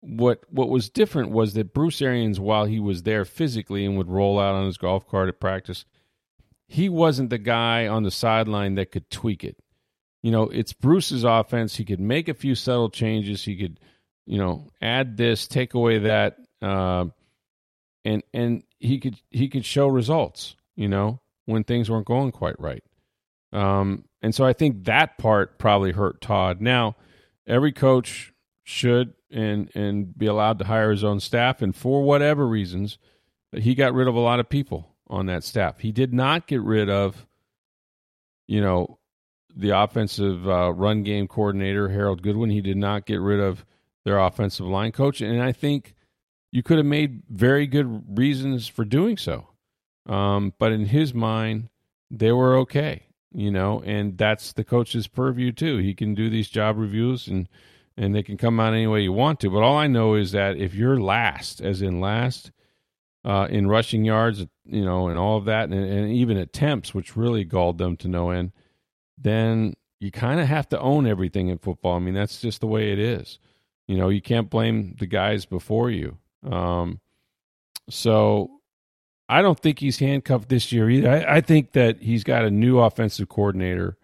What 0.00 0.40
what 0.50 0.68
was 0.68 0.88
different 0.88 1.30
was 1.30 1.54
that 1.54 1.74
Bruce 1.74 2.00
Arians, 2.00 2.38
while 2.38 2.66
he 2.66 2.78
was 2.78 3.02
there 3.02 3.24
physically 3.24 3.84
and 3.84 3.96
would 3.96 4.10
roll 4.10 4.38
out 4.38 4.54
on 4.54 4.66
his 4.66 4.78
golf 4.78 5.08
cart 5.08 5.28
at 5.28 5.40
practice, 5.40 5.84
he 6.68 6.88
wasn't 6.88 7.30
the 7.30 7.38
guy 7.38 7.86
on 7.86 8.02
the 8.02 8.10
sideline 8.10 8.74
that 8.76 8.92
could 8.92 9.10
tweak 9.10 9.42
it. 9.42 9.56
You 10.22 10.30
know, 10.30 10.44
it's 10.44 10.72
Bruce's 10.72 11.24
offense. 11.24 11.76
He 11.76 11.84
could 11.84 12.00
make 12.00 12.28
a 12.28 12.34
few 12.34 12.54
subtle 12.54 12.90
changes. 12.90 13.44
He 13.44 13.56
could, 13.56 13.80
you 14.26 14.38
know, 14.38 14.68
add 14.82 15.16
this, 15.16 15.46
take 15.46 15.74
away 15.74 15.98
that, 15.98 16.36
uh, 16.60 17.06
and 18.04 18.22
and 18.34 18.62
he 18.78 18.98
could 18.98 19.16
he 19.30 19.48
could 19.48 19.64
show 19.64 19.88
results, 19.88 20.56
you 20.76 20.88
know, 20.88 21.20
when 21.46 21.64
things 21.64 21.90
weren't 21.90 22.06
going 22.06 22.32
quite 22.32 22.60
right. 22.60 22.84
Um, 23.52 24.04
and 24.22 24.34
so 24.34 24.44
I 24.44 24.52
think 24.52 24.84
that 24.84 25.18
part 25.18 25.58
probably 25.58 25.92
hurt 25.92 26.20
Todd. 26.20 26.60
Now, 26.60 26.96
every 27.46 27.72
coach 27.72 28.32
should 28.64 29.14
and 29.30 29.70
and 29.74 30.16
be 30.16 30.26
allowed 30.26 30.58
to 30.58 30.64
hire 30.64 30.90
his 30.90 31.04
own 31.04 31.20
staff, 31.20 31.62
and 31.62 31.74
for 31.74 32.02
whatever 32.02 32.46
reasons, 32.46 32.98
he 33.52 33.74
got 33.74 33.94
rid 33.94 34.08
of 34.08 34.14
a 34.14 34.20
lot 34.20 34.40
of 34.40 34.48
people 34.48 34.94
on 35.08 35.26
that 35.26 35.44
staff. 35.44 35.80
He 35.80 35.92
did 35.92 36.12
not 36.12 36.46
get 36.46 36.60
rid 36.62 36.90
of, 36.90 37.26
you 38.46 38.60
know, 38.60 38.98
the 39.54 39.70
offensive 39.70 40.48
uh, 40.48 40.72
run 40.72 41.02
game 41.02 41.26
coordinator 41.28 41.88
Harold 41.88 42.22
Goodwin. 42.22 42.50
He 42.50 42.60
did 42.60 42.76
not 42.76 43.06
get 43.06 43.20
rid 43.20 43.40
of 43.40 43.64
their 44.04 44.18
offensive 44.18 44.66
line 44.66 44.92
coach, 44.92 45.20
and 45.20 45.42
I 45.42 45.52
think 45.52 45.94
you 46.52 46.62
could 46.62 46.78
have 46.78 46.86
made 46.86 47.22
very 47.28 47.66
good 47.66 48.18
reasons 48.18 48.68
for 48.68 48.84
doing 48.84 49.16
so. 49.16 49.48
Um, 50.06 50.54
but 50.58 50.72
in 50.72 50.86
his 50.86 51.12
mind, 51.12 51.68
they 52.10 52.32
were 52.32 52.56
okay, 52.58 53.02
you 53.32 53.50
know, 53.50 53.82
and 53.84 54.16
that's 54.16 54.52
the 54.52 54.64
coach's 54.64 55.06
purview 55.06 55.52
too. 55.52 55.78
He 55.78 55.94
can 55.94 56.14
do 56.14 56.30
these 56.30 56.48
job 56.48 56.78
reviews 56.78 57.28
and 57.28 57.48
and 57.96 58.14
they 58.14 58.22
can 58.22 58.36
come 58.36 58.60
out 58.60 58.74
any 58.74 58.86
way 58.86 59.02
you 59.02 59.12
want 59.12 59.40
to. 59.40 59.50
But 59.50 59.62
all 59.62 59.76
I 59.76 59.88
know 59.88 60.14
is 60.14 60.30
that 60.32 60.56
if 60.56 60.72
you're 60.72 61.00
last, 61.00 61.60
as 61.60 61.82
in 61.82 62.00
last, 62.00 62.52
uh, 63.24 63.48
in 63.50 63.66
rushing 63.66 64.04
yards, 64.04 64.46
you 64.64 64.84
know, 64.84 65.08
and 65.08 65.18
all 65.18 65.36
of 65.36 65.46
that, 65.46 65.64
and, 65.64 65.74
and 65.74 66.12
even 66.12 66.36
attempts, 66.36 66.94
which 66.94 67.16
really 67.16 67.42
galled 67.42 67.78
them 67.78 67.96
to 67.96 68.08
no 68.08 68.30
end, 68.30 68.52
then 69.18 69.74
you 69.98 70.12
kind 70.12 70.38
of 70.38 70.46
have 70.46 70.68
to 70.68 70.78
own 70.78 71.08
everything 71.08 71.48
in 71.48 71.58
football. 71.58 71.96
I 71.96 71.98
mean, 71.98 72.14
that's 72.14 72.40
just 72.40 72.60
the 72.60 72.68
way 72.68 72.92
it 72.92 73.00
is. 73.00 73.40
You 73.88 73.96
know, 73.96 74.10
you 74.10 74.22
can't 74.22 74.48
blame 74.48 74.94
the 74.98 75.06
guys 75.06 75.44
before 75.44 75.90
you. 75.90 76.18
Um, 76.48 77.00
so 77.90 78.57
I 79.28 79.42
don't 79.42 79.60
think 79.60 79.78
he's 79.78 79.98
handcuffed 79.98 80.48
this 80.48 80.72
year 80.72 80.88
either. 80.88 81.10
I, 81.10 81.36
I, 81.36 81.40
think 81.40 81.72
that 81.72 82.00
he's 82.00 82.24
got 82.24 82.44
a 82.44 82.50
new 82.50 82.78
offensive 82.78 83.28
coordinator 83.28 83.98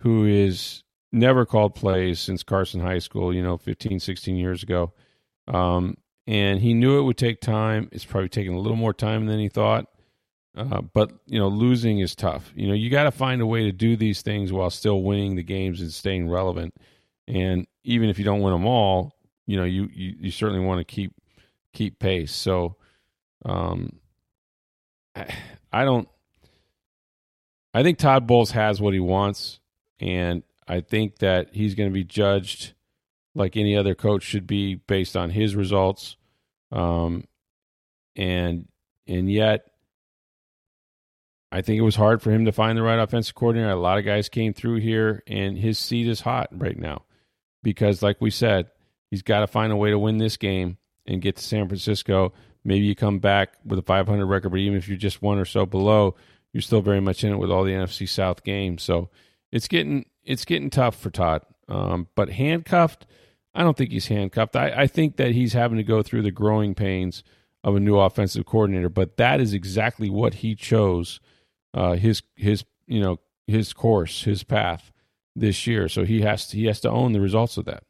who 0.00 0.26
is 0.26 0.82
never 1.12 1.46
called 1.46 1.74
plays 1.74 2.20
since 2.20 2.42
Carson 2.42 2.80
High 2.80 2.98
School, 2.98 3.32
you 3.32 3.42
know, 3.42 3.56
15, 3.56 4.00
16 4.00 4.36
years 4.36 4.62
ago. 4.62 4.92
Um, 5.46 5.96
and 6.26 6.60
he 6.60 6.74
knew 6.74 6.98
it 6.98 7.02
would 7.02 7.16
take 7.16 7.40
time. 7.40 7.88
It's 7.92 8.04
probably 8.04 8.28
taking 8.28 8.54
a 8.54 8.58
little 8.58 8.76
more 8.76 8.92
time 8.92 9.26
than 9.26 9.38
he 9.38 9.48
thought. 9.48 9.86
Uh, 10.56 10.82
but, 10.82 11.12
you 11.26 11.38
know, 11.38 11.48
losing 11.48 12.00
is 12.00 12.16
tough. 12.16 12.52
You 12.54 12.66
know, 12.66 12.74
you 12.74 12.90
got 12.90 13.04
to 13.04 13.12
find 13.12 13.40
a 13.40 13.46
way 13.46 13.64
to 13.64 13.72
do 13.72 13.96
these 13.96 14.22
things 14.22 14.52
while 14.52 14.70
still 14.70 15.02
winning 15.02 15.36
the 15.36 15.42
games 15.44 15.80
and 15.80 15.92
staying 15.92 16.28
relevant. 16.28 16.74
And 17.28 17.66
even 17.84 18.08
if 18.08 18.18
you 18.18 18.24
don't 18.24 18.40
win 18.40 18.52
them 18.52 18.66
all, 18.66 19.14
you 19.46 19.56
know, 19.56 19.64
you, 19.64 19.88
you, 19.92 20.16
you 20.18 20.30
certainly 20.30 20.64
want 20.64 20.80
to 20.80 20.84
keep 20.84 21.14
keep 21.72 21.98
pace. 21.98 22.34
So, 22.34 22.76
um, 23.44 24.00
I, 25.72 25.84
don't. 25.84 26.08
I 27.74 27.82
think 27.82 27.98
Todd 27.98 28.26
Bowles 28.26 28.50
has 28.52 28.80
what 28.80 28.94
he 28.94 29.00
wants, 29.00 29.60
and 30.00 30.42
I 30.66 30.80
think 30.80 31.18
that 31.18 31.54
he's 31.54 31.74
going 31.74 31.88
to 31.88 31.94
be 31.94 32.04
judged 32.04 32.74
like 33.34 33.56
any 33.56 33.76
other 33.76 33.94
coach 33.94 34.22
should 34.22 34.46
be 34.46 34.74
based 34.74 35.16
on 35.16 35.30
his 35.30 35.54
results. 35.54 36.16
Um, 36.72 37.24
and 38.16 38.68
and 39.06 39.30
yet, 39.30 39.70
I 41.50 41.62
think 41.62 41.78
it 41.78 41.82
was 41.82 41.96
hard 41.96 42.20
for 42.20 42.30
him 42.30 42.44
to 42.44 42.52
find 42.52 42.76
the 42.76 42.82
right 42.82 42.98
offensive 42.98 43.34
coordinator. 43.34 43.70
A 43.70 43.76
lot 43.76 43.98
of 43.98 44.04
guys 44.04 44.28
came 44.28 44.52
through 44.52 44.80
here, 44.80 45.22
and 45.26 45.56
his 45.56 45.78
seat 45.78 46.08
is 46.08 46.20
hot 46.20 46.48
right 46.52 46.78
now 46.78 47.04
because, 47.62 48.02
like 48.02 48.20
we 48.20 48.30
said, 48.30 48.66
he's 49.10 49.22
got 49.22 49.40
to 49.40 49.46
find 49.46 49.72
a 49.72 49.76
way 49.76 49.90
to 49.90 49.98
win 49.98 50.18
this 50.18 50.36
game 50.36 50.76
and 51.06 51.22
get 51.22 51.36
to 51.36 51.42
San 51.42 51.68
Francisco. 51.68 52.34
Maybe 52.64 52.84
you 52.84 52.94
come 52.94 53.18
back 53.18 53.54
with 53.64 53.78
a 53.78 53.82
500 53.82 54.26
record, 54.26 54.50
but 54.50 54.58
even 54.58 54.76
if 54.76 54.88
you're 54.88 54.98
just 54.98 55.22
one 55.22 55.38
or 55.38 55.44
so 55.44 55.66
below, 55.66 56.16
you're 56.52 56.60
still 56.60 56.82
very 56.82 57.00
much 57.00 57.24
in 57.24 57.32
it 57.32 57.38
with 57.38 57.50
all 57.50 57.64
the 57.64 57.72
NFC 57.72 58.08
South 58.08 58.44
games. 58.44 58.82
So 58.82 59.10
it's 59.52 59.68
getting 59.68 60.06
it's 60.24 60.44
getting 60.44 60.70
tough 60.70 60.96
for 60.98 61.10
Todd. 61.10 61.42
Um, 61.68 62.08
but 62.14 62.30
handcuffed, 62.30 63.06
I 63.54 63.62
don't 63.62 63.76
think 63.76 63.90
he's 63.90 64.08
handcuffed. 64.08 64.56
I, 64.56 64.82
I 64.82 64.86
think 64.86 65.16
that 65.16 65.32
he's 65.32 65.52
having 65.52 65.76
to 65.78 65.84
go 65.84 66.02
through 66.02 66.22
the 66.22 66.30
growing 66.30 66.74
pains 66.74 67.22
of 67.64 67.76
a 67.76 67.80
new 67.80 67.98
offensive 67.98 68.46
coordinator. 68.46 68.88
But 68.88 69.16
that 69.18 69.40
is 69.40 69.52
exactly 69.52 70.08
what 70.08 70.34
he 70.34 70.54
chose 70.54 71.20
uh, 71.74 71.94
his 71.94 72.22
his 72.34 72.64
you 72.86 73.00
know 73.00 73.20
his 73.46 73.72
course, 73.72 74.24
his 74.24 74.42
path 74.42 74.92
this 75.34 75.66
year. 75.66 75.88
So 75.88 76.04
he 76.04 76.22
has 76.22 76.48
to 76.48 76.56
he 76.56 76.66
has 76.66 76.80
to 76.80 76.90
own 76.90 77.12
the 77.12 77.20
results 77.20 77.56
of 77.56 77.64
that. 77.66 77.84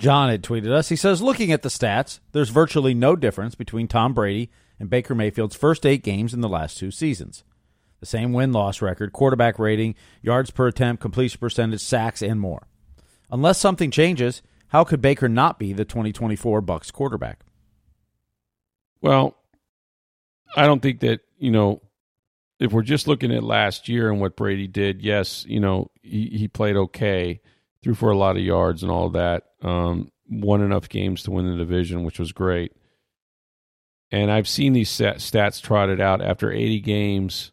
John 0.00 0.30
had 0.30 0.42
tweeted 0.42 0.72
us. 0.72 0.88
He 0.88 0.96
says, 0.96 1.20
looking 1.20 1.52
at 1.52 1.60
the 1.60 1.68
stats, 1.68 2.20
there's 2.32 2.48
virtually 2.48 2.94
no 2.94 3.14
difference 3.14 3.54
between 3.54 3.86
Tom 3.86 4.14
Brady 4.14 4.50
and 4.78 4.88
Baker 4.88 5.14
Mayfield's 5.14 5.54
first 5.54 5.84
eight 5.84 6.02
games 6.02 6.32
in 6.32 6.40
the 6.40 6.48
last 6.48 6.78
two 6.78 6.90
seasons 6.90 7.44
the 8.00 8.06
same 8.06 8.32
win 8.32 8.50
loss 8.50 8.80
record, 8.80 9.12
quarterback 9.12 9.58
rating, 9.58 9.94
yards 10.22 10.50
per 10.50 10.66
attempt, 10.68 11.02
completion 11.02 11.38
percentage, 11.38 11.82
sacks, 11.82 12.22
and 12.22 12.40
more. 12.40 12.66
Unless 13.30 13.58
something 13.58 13.90
changes, 13.90 14.40
how 14.68 14.84
could 14.84 15.02
Baker 15.02 15.28
not 15.28 15.58
be 15.58 15.74
the 15.74 15.84
2024 15.84 16.62
Bucs 16.62 16.90
quarterback? 16.90 17.40
Well, 19.02 19.36
I 20.56 20.66
don't 20.66 20.80
think 20.80 21.00
that, 21.00 21.20
you 21.38 21.50
know, 21.50 21.82
if 22.58 22.72
we're 22.72 22.82
just 22.82 23.06
looking 23.06 23.32
at 23.32 23.42
last 23.42 23.88
year 23.88 24.10
and 24.10 24.20
what 24.20 24.34
Brady 24.34 24.66
did, 24.66 25.02
yes, 25.02 25.44
you 25.46 25.60
know, 25.60 25.90
he, 26.02 26.30
he 26.30 26.48
played 26.48 26.76
okay, 26.76 27.40
threw 27.82 27.94
for 27.94 28.10
a 28.10 28.16
lot 28.16 28.36
of 28.36 28.42
yards 28.42 28.82
and 28.82 28.90
all 28.90 29.10
that, 29.10 29.44
um, 29.62 30.10
won 30.28 30.62
enough 30.62 30.88
games 30.88 31.22
to 31.24 31.30
win 31.30 31.50
the 31.50 31.56
division, 31.56 32.04
which 32.04 32.18
was 32.18 32.32
great. 32.32 32.72
And 34.10 34.30
I've 34.30 34.48
seen 34.48 34.72
these 34.72 34.90
stats 34.90 35.62
trotted 35.62 36.00
out 36.00 36.20
after 36.20 36.50
80 36.50 36.80
games 36.80 37.52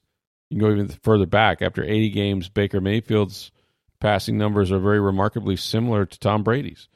you 0.49 0.59
can 0.59 0.67
go 0.67 0.73
even 0.73 0.87
further 1.03 1.25
back. 1.25 1.61
After 1.61 1.83
80 1.83 2.09
games, 2.09 2.49
Baker 2.49 2.79
Mayfield's 2.79 3.51
passing 3.99 4.37
numbers 4.37 4.71
are 4.71 4.79
very 4.79 4.99
remarkably 4.99 5.55
similar 5.55 6.05
to 6.05 6.19
Tom 6.19 6.43
Brady's. 6.43 6.87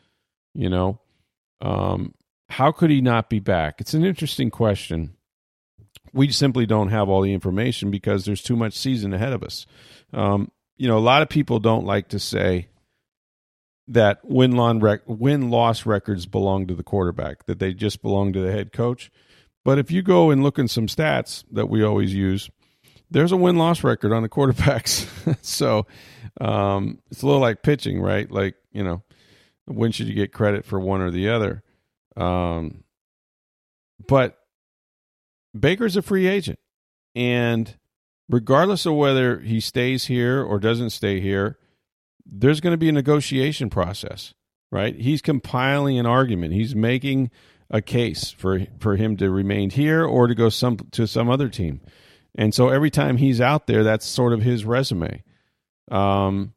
You 0.53 0.69
know, 0.69 1.01
um, 1.61 2.13
how 2.49 2.71
could 2.71 2.89
he 2.89 3.01
not 3.01 3.29
be 3.29 3.39
back? 3.39 3.79
It's 3.79 3.93
an 3.93 4.05
interesting 4.05 4.51
question. 4.51 5.15
We 6.13 6.31
simply 6.31 6.65
don't 6.65 6.89
have 6.89 7.09
all 7.09 7.21
the 7.21 7.33
information 7.33 7.91
because 7.91 8.25
there's 8.25 8.41
too 8.41 8.55
much 8.55 8.73
season 8.73 9.13
ahead 9.13 9.33
of 9.33 9.43
us. 9.43 9.65
Um, 10.13 10.51
you 10.77 10.87
know, 10.87 10.97
a 10.97 10.99
lot 10.99 11.21
of 11.21 11.29
people 11.29 11.59
don't 11.59 11.85
like 11.85 12.09
to 12.09 12.19
say 12.19 12.67
that 13.87 14.19
win 14.23 14.51
loss 14.55 15.85
records 15.85 16.25
belong 16.25 16.67
to 16.67 16.75
the 16.75 16.83
quarterback, 16.83 17.45
that 17.45 17.59
they 17.59 17.73
just 17.73 18.01
belong 18.01 18.33
to 18.33 18.39
the 18.39 18.51
head 18.51 18.71
coach. 18.71 19.11
But 19.63 19.77
if 19.77 19.91
you 19.91 20.01
go 20.01 20.31
and 20.31 20.43
look 20.43 20.57
in 20.57 20.67
some 20.67 20.87
stats 20.87 21.43
that 21.51 21.69
we 21.69 21.83
always 21.83 22.13
use, 22.13 22.49
there's 23.09 23.31
a 23.31 23.37
win 23.37 23.57
loss 23.57 23.83
record 23.83 24.13
on 24.13 24.23
the 24.23 24.29
quarterbacks. 24.29 25.07
so 25.41 25.85
um, 26.39 26.99
it's 27.11 27.21
a 27.21 27.25
little 27.25 27.41
like 27.41 27.61
pitching, 27.61 28.01
right? 28.01 28.29
Like, 28.31 28.55
you 28.71 28.83
know, 28.83 29.03
when 29.65 29.91
should 29.91 30.07
you 30.07 30.15
get 30.15 30.33
credit 30.33 30.65
for 30.65 30.79
one 30.79 31.01
or 31.01 31.11
the 31.11 31.29
other? 31.29 31.63
Um, 32.15 32.83
but 34.07 34.37
Baker's 35.57 35.97
a 35.97 36.01
free 36.01 36.27
agent. 36.27 36.59
And 37.13 37.77
regardless 38.29 38.85
of 38.85 38.95
whether 38.95 39.39
he 39.39 39.59
stays 39.59 40.05
here 40.05 40.41
or 40.41 40.59
doesn't 40.59 40.91
stay 40.91 41.19
here, 41.19 41.57
there's 42.25 42.61
going 42.61 42.73
to 42.73 42.77
be 42.77 42.89
a 42.89 42.93
negotiation 42.93 43.69
process, 43.69 44.33
right? 44.71 44.95
He's 44.95 45.21
compiling 45.21 45.99
an 45.99 46.05
argument. 46.05 46.53
He's 46.53 46.75
making 46.75 47.31
a 47.69 47.81
case 47.81 48.31
for 48.31 48.67
for 48.79 48.97
him 48.97 49.17
to 49.17 49.29
remain 49.29 49.69
here 49.69 50.03
or 50.03 50.27
to 50.27 50.35
go 50.35 50.49
some 50.49 50.77
to 50.91 51.07
some 51.07 51.29
other 51.29 51.49
team. 51.49 51.81
And 52.35 52.53
so 52.53 52.69
every 52.69 52.89
time 52.89 53.17
he's 53.17 53.41
out 53.41 53.67
there, 53.67 53.83
that's 53.83 54.05
sort 54.05 54.33
of 54.33 54.41
his 54.41 54.65
resume. 54.65 55.23
Um, 55.89 56.53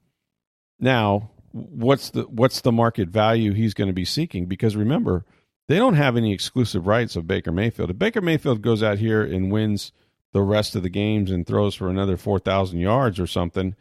now, 0.79 1.31
what's 1.53 2.11
the 2.11 2.22
what's 2.22 2.61
the 2.61 2.72
market 2.72 3.09
value 3.09 3.53
he's 3.53 3.74
going 3.74 3.88
to 3.88 3.94
be 3.94 4.05
seeking? 4.05 4.46
Because 4.46 4.77
remember, 4.77 5.24
they 5.68 5.77
don't 5.77 5.94
have 5.94 6.16
any 6.16 6.33
exclusive 6.33 6.87
rights 6.87 7.16
of 7.16 7.27
Baker 7.27 7.53
Mayfield. 7.53 7.90
If 7.90 7.98
Baker 7.98 8.20
Mayfield 8.20 8.62
goes 8.62 8.83
out 8.83 8.98
here 8.98 9.22
and 9.22 9.53
wins 9.53 9.92
the 10.33 10.42
rest 10.42 10.74
of 10.74 10.83
the 10.83 10.88
games 10.88 11.31
and 11.31 11.46
throws 11.46 11.74
for 11.74 11.88
another 11.88 12.16
four 12.16 12.38
thousand 12.38 12.81
yards 12.81 13.18
or 13.18 13.27
something, 13.27 13.74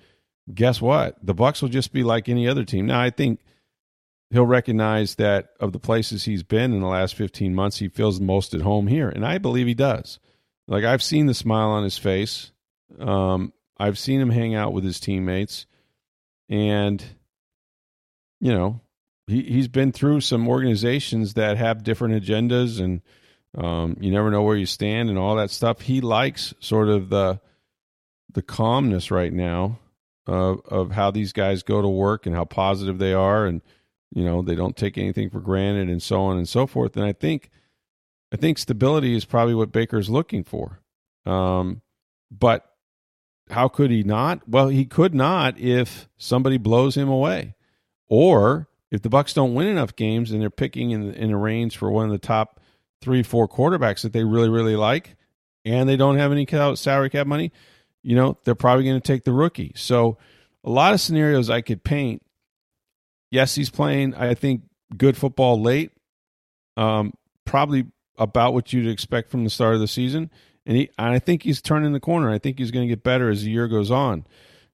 guess 0.51 0.81
what? 0.81 1.17
The 1.23 1.35
Bucs 1.35 1.61
will 1.61 1.69
just 1.69 1.93
be 1.93 2.03
like 2.03 2.27
any 2.27 2.47
other 2.47 2.65
team. 2.65 2.85
Now, 2.85 2.99
I 2.99 3.09
think 3.09 3.39
he'll 4.29 4.45
recognize 4.45 5.15
that 5.15 5.49
of 5.59 5.71
the 5.71 5.79
places 5.79 6.25
he's 6.25 6.43
been 6.43 6.73
in 6.73 6.81
the 6.81 6.87
last 6.87 7.15
15 7.15 7.53
months, 7.53 7.77
he 7.77 7.87
feels 7.87 8.19
most 8.19 8.53
at 8.53 8.61
home 8.61 8.87
here, 8.87 9.07
and 9.07 9.25
I 9.25 9.37
believe 9.37 9.67
he 9.67 9.75
does. 9.75 10.19
Like 10.67 10.83
I've 10.83 11.03
seen 11.03 11.27
the 11.27 11.33
smile 11.33 11.69
on 11.69 11.83
his 11.83 11.97
face. 11.97 12.51
Um, 12.99 13.53
I've 13.77 13.99
seen 13.99 14.19
him 14.19 14.29
hang 14.29 14.55
out 14.55 14.73
with 14.73 14.83
his 14.83 14.99
teammates, 14.99 15.65
and 16.49 17.03
you 18.39 18.53
know, 18.53 18.81
he 19.27 19.43
he's 19.43 19.67
been 19.67 19.91
through 19.91 20.21
some 20.21 20.47
organizations 20.47 21.35
that 21.35 21.57
have 21.57 21.83
different 21.83 22.23
agendas, 22.23 22.79
and 22.79 23.01
um, 23.57 23.97
you 23.99 24.11
never 24.11 24.31
know 24.31 24.43
where 24.43 24.57
you 24.57 24.65
stand 24.65 25.09
and 25.09 25.17
all 25.17 25.35
that 25.35 25.51
stuff. 25.51 25.81
He 25.81 26.01
likes 26.01 26.53
sort 26.59 26.89
of 26.89 27.09
the 27.09 27.39
the 28.31 28.41
calmness 28.41 29.11
right 29.11 29.33
now 29.33 29.79
of 30.25 30.61
of 30.67 30.91
how 30.91 31.11
these 31.11 31.33
guys 31.33 31.63
go 31.63 31.81
to 31.81 31.87
work 31.87 32.25
and 32.25 32.35
how 32.35 32.45
positive 32.45 32.97
they 32.97 33.13
are, 33.13 33.45
and 33.45 33.61
you 34.13 34.23
know 34.23 34.41
they 34.41 34.55
don't 34.55 34.77
take 34.77 34.97
anything 34.97 35.29
for 35.29 35.39
granted, 35.39 35.89
and 35.89 36.01
so 36.01 36.21
on 36.21 36.37
and 36.37 36.47
so 36.47 36.67
forth. 36.67 36.95
And 36.95 37.05
I 37.05 37.13
think 37.13 37.49
I 38.31 38.37
think 38.37 38.57
stability 38.57 39.15
is 39.15 39.25
probably 39.25 39.55
what 39.55 39.71
Baker's 39.71 40.09
looking 40.09 40.43
for. 40.43 40.81
Um, 41.25 41.81
but 42.31 42.65
how 43.49 43.67
could 43.67 43.91
he 43.91 44.03
not? 44.03 44.47
Well, 44.47 44.69
he 44.69 44.85
could 44.85 45.13
not 45.13 45.57
if 45.59 46.09
somebody 46.17 46.57
blows 46.57 46.95
him 46.95 47.09
away, 47.09 47.55
or 48.07 48.67
if 48.91 49.01
the 49.01 49.09
Bucs 49.09 49.33
don't 49.33 49.53
win 49.53 49.67
enough 49.67 49.95
games 49.95 50.31
and 50.31 50.41
they're 50.41 50.49
picking 50.49 50.91
in 50.91 51.13
in 51.13 51.31
a 51.31 51.37
range 51.37 51.77
for 51.77 51.91
one 51.91 52.05
of 52.05 52.11
the 52.11 52.17
top 52.17 52.59
three, 53.01 53.21
four 53.21 53.47
quarterbacks 53.47 54.01
that 54.01 54.13
they 54.13 54.23
really, 54.23 54.49
really 54.49 54.75
like, 54.75 55.15
and 55.65 55.87
they 55.87 55.97
don't 55.97 56.17
have 56.17 56.31
any 56.31 56.47
salary 56.75 57.09
cap 57.09 57.27
money, 57.27 57.51
you 58.03 58.15
know, 58.15 58.37
they're 58.43 58.55
probably 58.55 58.85
going 58.85 58.99
to 58.99 59.07
take 59.07 59.23
the 59.23 59.33
rookie. 59.33 59.73
So, 59.75 60.17
a 60.63 60.69
lot 60.69 60.93
of 60.93 61.01
scenarios 61.01 61.49
I 61.49 61.61
could 61.61 61.83
paint. 61.83 62.21
Yes, 63.31 63.55
he's 63.55 63.69
playing. 63.69 64.13
I 64.15 64.33
think 64.33 64.61
good 64.95 65.17
football 65.17 65.61
late. 65.61 65.91
Um, 66.77 67.13
probably 67.45 67.87
about 68.17 68.53
what 68.53 68.71
you'd 68.71 68.87
expect 68.87 69.29
from 69.29 69.43
the 69.43 69.49
start 69.49 69.73
of 69.73 69.81
the 69.81 69.87
season 69.87 70.29
and 70.65 70.77
he 70.77 70.89
and 70.97 71.13
I 71.13 71.19
think 71.19 71.43
he's 71.43 71.61
turning 71.61 71.93
the 71.93 71.99
corner. 71.99 72.31
I 72.31 72.39
think 72.39 72.59
he's 72.59 72.71
going 72.71 72.87
to 72.87 72.91
get 72.91 73.03
better 73.03 73.29
as 73.29 73.43
the 73.43 73.51
year 73.51 73.67
goes 73.67 73.91
on. 73.91 74.25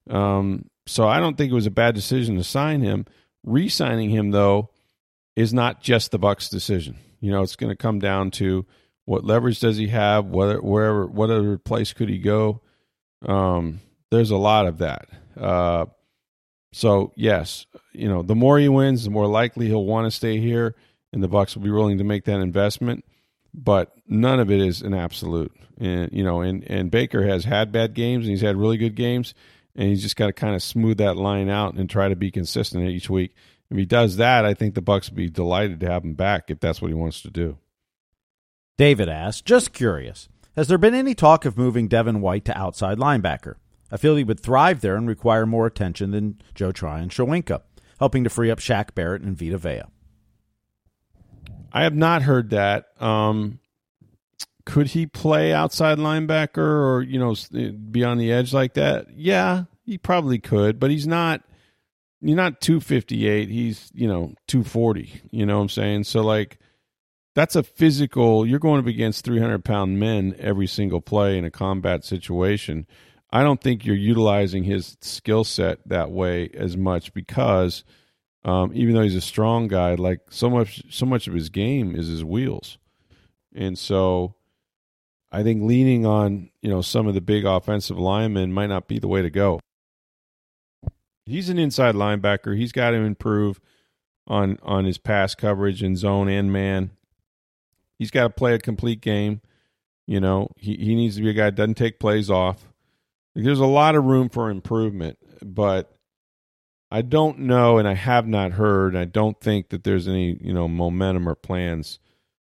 Um, 0.08 0.66
so 0.86 1.08
I 1.08 1.20
don't 1.20 1.36
think 1.36 1.50
it 1.50 1.54
was 1.54 1.66
a 1.66 1.70
bad 1.70 1.94
decision 1.94 2.36
to 2.36 2.44
sign 2.44 2.80
him. 2.80 3.06
Re-signing 3.44 4.10
him 4.10 4.30
though 4.30 4.70
is 5.36 5.54
not 5.54 5.80
just 5.80 6.10
the 6.10 6.18
Bucs' 6.18 6.50
decision. 6.50 6.96
You 7.20 7.30
know, 7.30 7.42
it's 7.42 7.56
going 7.56 7.70
to 7.70 7.76
come 7.76 7.98
down 7.98 8.30
to 8.32 8.66
what 9.04 9.24
leverage 9.24 9.60
does 9.60 9.76
he 9.76 9.88
have, 9.88 10.26
whether 10.26 10.60
wherever 10.60 11.06
what 11.06 11.30
other 11.30 11.58
place 11.58 11.92
could 11.92 12.08
he 12.08 12.18
go. 12.18 12.62
Um, 13.26 13.80
there's 14.10 14.30
a 14.30 14.36
lot 14.36 14.66
of 14.66 14.78
that. 14.78 15.08
Uh, 15.38 15.86
so 16.72 17.12
yes, 17.16 17.66
you 17.92 18.08
know, 18.08 18.22
the 18.22 18.34
more 18.34 18.58
he 18.58 18.68
wins, 18.68 19.04
the 19.04 19.10
more 19.10 19.26
likely 19.26 19.66
he'll 19.66 19.84
want 19.84 20.06
to 20.06 20.10
stay 20.10 20.38
here, 20.38 20.74
and 21.12 21.22
the 21.22 21.28
Bucs 21.28 21.54
will 21.54 21.62
be 21.62 21.70
willing 21.70 21.98
to 21.98 22.04
make 22.04 22.24
that 22.24 22.40
investment 22.40 23.04
but 23.52 23.92
none 24.06 24.40
of 24.40 24.50
it 24.50 24.60
is 24.60 24.82
an 24.82 24.94
absolute. 24.94 25.52
And 25.78 26.12
you 26.12 26.22
know, 26.22 26.40
and 26.40 26.64
and 26.64 26.90
Baker 26.90 27.26
has 27.26 27.44
had 27.44 27.72
bad 27.72 27.94
games 27.94 28.26
and 28.26 28.30
he's 28.30 28.42
had 28.42 28.56
really 28.56 28.76
good 28.76 28.94
games, 28.94 29.34
and 29.74 29.88
he's 29.88 30.02
just 30.02 30.16
got 30.16 30.26
to 30.26 30.32
kind 30.32 30.54
of 30.54 30.62
smooth 30.62 30.98
that 30.98 31.16
line 31.16 31.48
out 31.48 31.74
and 31.74 31.88
try 31.88 32.08
to 32.08 32.16
be 32.16 32.30
consistent 32.30 32.88
each 32.88 33.10
week. 33.10 33.34
If 33.70 33.76
he 33.76 33.84
does 33.84 34.16
that, 34.16 34.44
I 34.44 34.54
think 34.54 34.74
the 34.74 34.82
Bucs 34.82 35.10
would 35.10 35.16
be 35.16 35.30
delighted 35.30 35.80
to 35.80 35.90
have 35.90 36.04
him 36.04 36.14
back 36.14 36.50
if 36.50 36.60
that's 36.60 36.82
what 36.82 36.88
he 36.88 36.94
wants 36.94 37.22
to 37.22 37.30
do. 37.30 37.56
David 38.76 39.08
asks, 39.08 39.42
just 39.42 39.72
curious, 39.72 40.28
has 40.60 40.68
there 40.68 40.76
been 40.76 40.94
any 40.94 41.14
talk 41.14 41.46
of 41.46 41.56
moving 41.56 41.88
Devin 41.88 42.20
White 42.20 42.44
to 42.44 42.58
outside 42.58 42.98
linebacker? 42.98 43.54
I 43.90 43.96
feel 43.96 44.14
he 44.14 44.24
would 44.24 44.40
thrive 44.40 44.82
there 44.82 44.94
and 44.94 45.08
require 45.08 45.46
more 45.46 45.64
attention 45.64 46.10
than 46.10 46.38
Joe 46.54 46.70
Tryon-Shoyinka, 46.70 47.62
helping 47.98 48.24
to 48.24 48.30
free 48.30 48.50
up 48.50 48.58
Shaq 48.58 48.94
Barrett 48.94 49.22
and 49.22 49.38
Vita 49.38 49.56
Vea. 49.56 49.84
I 51.72 51.84
have 51.84 51.94
not 51.94 52.20
heard 52.20 52.50
that. 52.50 52.88
Um, 53.00 53.58
could 54.66 54.88
he 54.88 55.06
play 55.06 55.50
outside 55.54 55.96
linebacker 55.96 56.58
or 56.58 57.00
you 57.00 57.18
know 57.18 57.34
be 57.90 58.04
on 58.04 58.18
the 58.18 58.30
edge 58.30 58.52
like 58.52 58.74
that? 58.74 59.06
Yeah, 59.16 59.64
he 59.86 59.96
probably 59.96 60.38
could, 60.38 60.78
but 60.78 60.90
he's 60.90 61.06
not. 61.06 61.40
He's 62.20 62.36
not 62.36 62.60
two 62.60 62.80
fifty 62.80 63.26
eight. 63.26 63.48
He's 63.48 63.90
you 63.94 64.06
know 64.06 64.34
two 64.46 64.62
forty. 64.62 65.22
You 65.30 65.46
know 65.46 65.56
what 65.56 65.62
I'm 65.62 65.68
saying? 65.70 66.04
So 66.04 66.20
like, 66.20 66.58
that's 67.34 67.56
a 67.56 67.62
physical. 67.62 68.46
You're 68.46 68.58
going 68.58 68.80
up 68.80 68.86
against 68.86 69.24
three 69.24 69.40
hundred 69.40 69.64
pound 69.64 69.98
men 69.98 70.34
every 70.38 70.66
single 70.66 71.00
play 71.00 71.38
in 71.38 71.44
a 71.44 71.50
combat 71.50 72.04
situation. 72.04 72.86
I 73.32 73.42
don't 73.42 73.60
think 73.60 73.86
you're 73.86 73.94
utilizing 73.96 74.64
his 74.64 74.96
skill 75.00 75.44
set 75.44 75.86
that 75.88 76.10
way 76.10 76.50
as 76.54 76.76
much 76.76 77.14
because 77.14 77.84
um, 78.44 78.72
even 78.74 78.94
though 78.94 79.02
he's 79.02 79.14
a 79.14 79.20
strong 79.20 79.68
guy, 79.68 79.94
like 79.94 80.20
so 80.30 80.50
much 80.50 80.82
so 80.90 81.06
much 81.06 81.28
of 81.28 81.34
his 81.34 81.48
game 81.48 81.94
is 81.94 82.08
his 82.08 82.24
wheels, 82.24 82.78
and 83.54 83.78
so 83.78 84.34
I 85.30 85.42
think 85.42 85.62
leaning 85.62 86.06
on 86.06 86.50
you 86.62 86.70
know 86.70 86.82
some 86.82 87.06
of 87.06 87.14
the 87.14 87.20
big 87.20 87.44
offensive 87.44 87.98
linemen 87.98 88.52
might 88.52 88.68
not 88.68 88.88
be 88.88 88.98
the 88.98 89.08
way 89.08 89.22
to 89.22 89.30
go. 89.30 89.60
He's 91.26 91.48
an 91.48 91.58
inside 91.58 91.94
linebacker. 91.94 92.56
He's 92.56 92.72
got 92.72 92.90
to 92.90 92.96
improve 92.96 93.60
on 94.26 94.58
on 94.62 94.86
his 94.86 94.98
pass 94.98 95.34
coverage 95.34 95.82
in 95.82 95.94
zone 95.94 96.28
and 96.28 96.52
man. 96.52 96.90
He's 98.00 98.10
got 98.10 98.22
to 98.22 98.30
play 98.30 98.54
a 98.54 98.58
complete 98.58 99.02
game. 99.02 99.42
You 100.06 100.20
know, 100.20 100.48
he, 100.56 100.74
he 100.74 100.94
needs 100.94 101.16
to 101.16 101.22
be 101.22 101.28
a 101.28 101.34
guy 101.34 101.44
that 101.44 101.54
doesn't 101.54 101.74
take 101.74 102.00
plays 102.00 102.30
off. 102.30 102.66
There's 103.34 103.60
a 103.60 103.66
lot 103.66 103.94
of 103.94 104.04
room 104.04 104.30
for 104.30 104.48
improvement, 104.48 105.18
but 105.42 105.94
I 106.90 107.02
don't 107.02 107.40
know, 107.40 107.76
and 107.76 107.86
I 107.86 107.92
have 107.92 108.26
not 108.26 108.52
heard. 108.52 108.96
I 108.96 109.04
don't 109.04 109.38
think 109.38 109.68
that 109.68 109.84
there's 109.84 110.08
any 110.08 110.38
you 110.40 110.54
know 110.54 110.66
momentum 110.66 111.28
or 111.28 111.34
plans 111.34 111.98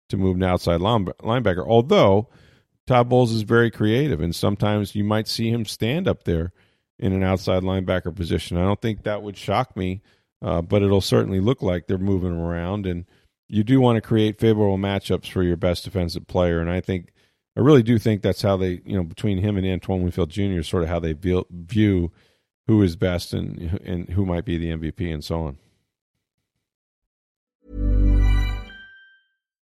to 0.08 0.16
move 0.16 0.36
an 0.36 0.42
outside 0.42 0.80
linebacker. 0.80 1.66
Although 1.66 2.30
Todd 2.86 3.10
Bowles 3.10 3.32
is 3.32 3.42
very 3.42 3.70
creative, 3.70 4.22
and 4.22 4.34
sometimes 4.34 4.94
you 4.94 5.04
might 5.04 5.28
see 5.28 5.50
him 5.50 5.66
stand 5.66 6.08
up 6.08 6.24
there 6.24 6.54
in 6.98 7.12
an 7.12 7.22
outside 7.22 7.62
linebacker 7.62 8.16
position. 8.16 8.56
I 8.56 8.64
don't 8.64 8.80
think 8.80 9.02
that 9.02 9.22
would 9.22 9.36
shock 9.36 9.76
me, 9.76 10.00
uh, 10.40 10.62
but 10.62 10.82
it'll 10.82 11.02
certainly 11.02 11.40
look 11.40 11.60
like 11.60 11.86
they're 11.86 11.98
moving 11.98 12.30
him 12.30 12.40
around 12.40 12.86
and 12.86 13.04
you 13.52 13.62
do 13.62 13.82
want 13.82 13.96
to 13.96 14.00
create 14.00 14.40
favorable 14.40 14.78
matchups 14.78 15.30
for 15.30 15.42
your 15.42 15.58
best 15.58 15.84
defensive 15.84 16.26
player. 16.26 16.58
And 16.60 16.70
I 16.70 16.80
think 16.80 17.12
I 17.54 17.60
really 17.60 17.82
do 17.82 17.98
think 17.98 18.22
that's 18.22 18.40
how 18.40 18.56
they 18.56 18.80
you 18.86 18.96
know 18.96 19.04
between 19.04 19.38
him 19.38 19.58
and 19.58 19.66
Antoine 19.66 20.02
Winfield 20.02 20.30
Jr. 20.30 20.60
is 20.60 20.66
sort 20.66 20.82
of 20.82 20.88
how 20.88 20.98
they 20.98 21.12
view 21.12 22.10
who 22.66 22.82
is 22.82 22.96
best 22.96 23.34
and 23.34 23.78
and 23.84 24.08
who 24.08 24.24
might 24.24 24.46
be 24.46 24.56
the 24.56 24.70
MVP 24.70 25.12
and 25.12 25.22
so 25.22 25.40
on. 25.40 25.58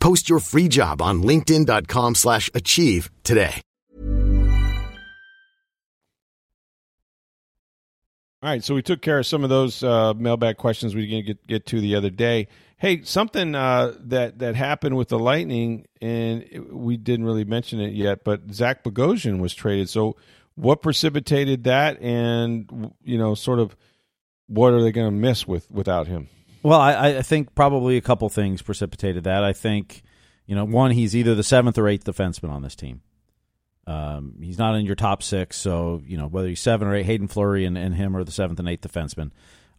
Post 0.00 0.28
your 0.28 0.40
free 0.40 0.68
job 0.68 1.00
on 1.00 1.22
linkedin.com 1.22 2.14
slash 2.14 2.50
achieve 2.54 3.10
today. 3.22 3.60
All 8.42 8.48
right, 8.48 8.64
so 8.64 8.74
we 8.74 8.80
took 8.80 9.02
care 9.02 9.18
of 9.18 9.26
some 9.26 9.44
of 9.44 9.50
those 9.50 9.82
uh, 9.82 10.14
mailbag 10.14 10.56
questions 10.56 10.94
we 10.94 11.06
didn't 11.06 11.26
get 11.26 11.46
get 11.46 11.66
to 11.66 11.80
the 11.80 11.94
other 11.94 12.08
day. 12.08 12.48
Hey, 12.78 13.02
something 13.02 13.54
uh, 13.54 13.92
that 14.04 14.38
that 14.38 14.56
happened 14.56 14.96
with 14.96 15.08
the 15.08 15.18
Lightning, 15.18 15.84
and 16.00 16.46
we 16.70 16.96
didn't 16.96 17.26
really 17.26 17.44
mention 17.44 17.80
it 17.80 17.92
yet, 17.92 18.24
but 18.24 18.50
Zach 18.50 18.82
Bogosian 18.82 19.40
was 19.40 19.52
traded. 19.52 19.90
So 19.90 20.16
what 20.54 20.80
precipitated 20.80 21.64
that, 21.64 22.00
and 22.00 22.94
you 23.04 23.18
know, 23.18 23.34
sort 23.34 23.58
of 23.58 23.76
what 24.46 24.72
are 24.72 24.82
they 24.82 24.90
going 24.90 25.08
to 25.08 25.12
miss 25.12 25.46
with 25.46 25.70
without 25.70 26.06
him? 26.06 26.28
Well, 26.62 26.80
I, 26.80 27.16
I 27.16 27.22
think 27.22 27.54
probably 27.54 27.96
a 27.96 28.02
couple 28.02 28.28
things 28.28 28.62
precipitated 28.62 29.24
that. 29.24 29.44
I 29.44 29.52
think, 29.52 30.02
you 30.46 30.54
know, 30.54 30.64
one, 30.64 30.90
he's 30.90 31.16
either 31.16 31.34
the 31.34 31.42
seventh 31.42 31.78
or 31.78 31.88
eighth 31.88 32.04
defenseman 32.04 32.50
on 32.50 32.62
this 32.62 32.74
team. 32.74 33.00
Um, 33.86 34.36
he's 34.40 34.58
not 34.58 34.74
in 34.76 34.84
your 34.84 34.94
top 34.94 35.22
six, 35.22 35.56
so 35.56 36.02
you 36.04 36.16
know 36.16 36.28
whether 36.28 36.48
he's 36.48 36.60
seven 36.60 36.86
or 36.86 36.94
eight. 36.94 37.06
Haydn 37.06 37.28
Fleury 37.28 37.64
and, 37.64 37.76
and 37.76 37.94
him 37.94 38.16
are 38.16 38.22
the 38.22 38.30
seventh 38.30 38.58
and 38.60 38.68
eighth 38.68 38.82
defenseman. 38.82 39.30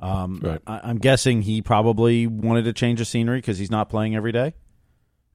Um, 0.01 0.39
right. 0.43 0.61
I, 0.65 0.89
am 0.89 0.97
guessing 0.97 1.43
he 1.43 1.61
probably 1.61 2.25
wanted 2.27 2.65
to 2.65 2.73
change 2.73 2.99
the 2.99 3.05
scenery 3.05 3.37
because 3.37 3.59
he's 3.59 3.71
not 3.71 3.89
playing 3.89 4.15
every 4.15 4.31
day. 4.31 4.53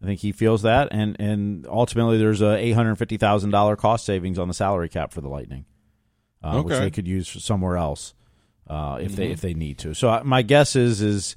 I 0.03 0.05
think 0.05 0.21
he 0.21 0.33
feels 0.33 0.63
that, 0.63 0.89
and 0.91 1.17
and 1.19 1.67
ultimately 1.67 2.19
there's 2.19 2.43
a 2.43 2.57
eight 2.57 2.73
hundred 2.73 2.97
fifty 2.97 3.17
thousand 3.17 3.51
dollar 3.51 3.77
cost 3.77 4.05
savings 4.05 4.39
on 4.39 4.49
the 4.49 4.55
salary 4.55 4.91
cap 4.91 5.13
for 5.13 5.23
the 5.23 5.29
Lightning, 5.29 5.65
uh, 6.45 6.59
okay. 6.59 6.63
which 6.67 6.79
they 6.79 6.91
could 6.91 7.09
use 7.09 7.43
somewhere 7.43 7.77
else 7.79 8.15
uh, 8.69 8.99
if 9.01 9.13
mm-hmm. 9.13 9.17
they 9.17 9.31
if 9.31 9.41
they 9.41 9.55
need 9.55 9.79
to. 9.79 9.95
So 9.95 10.21
my 10.25 10.43
guess 10.43 10.77
is 10.77 11.01
is 11.01 11.37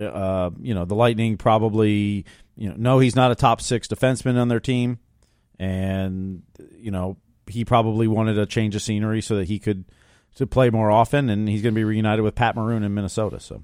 uh, 0.00 0.50
you 0.60 0.74
know 0.74 0.84
the 0.84 0.94
Lightning 0.94 1.36
probably 1.36 2.24
you 2.56 2.68
know 2.68 2.74
no 2.76 2.98
he's 2.98 3.16
not 3.16 3.30
a 3.30 3.34
top 3.34 3.60
six 3.60 3.88
defenseman 3.88 4.40
on 4.40 4.48
their 4.48 4.60
team, 4.60 4.98
and 5.58 6.42
you 6.76 6.90
know 6.90 7.16
he 7.46 7.64
probably 7.64 8.06
wanted 8.08 8.38
a 8.38 8.46
change 8.46 8.74
of 8.74 8.82
scenery 8.82 9.22
so 9.22 9.36
that 9.36 9.48
he 9.48 9.58
could 9.58 9.84
to 10.36 10.46
play 10.46 10.70
more 10.70 10.90
often, 10.90 11.28
and 11.30 11.48
he's 11.48 11.62
going 11.62 11.74
to 11.74 11.78
be 11.78 11.84
reunited 11.84 12.24
with 12.24 12.34
Pat 12.34 12.54
Maroon 12.54 12.82
in 12.82 12.94
Minnesota. 12.94 13.40
So 13.40 13.62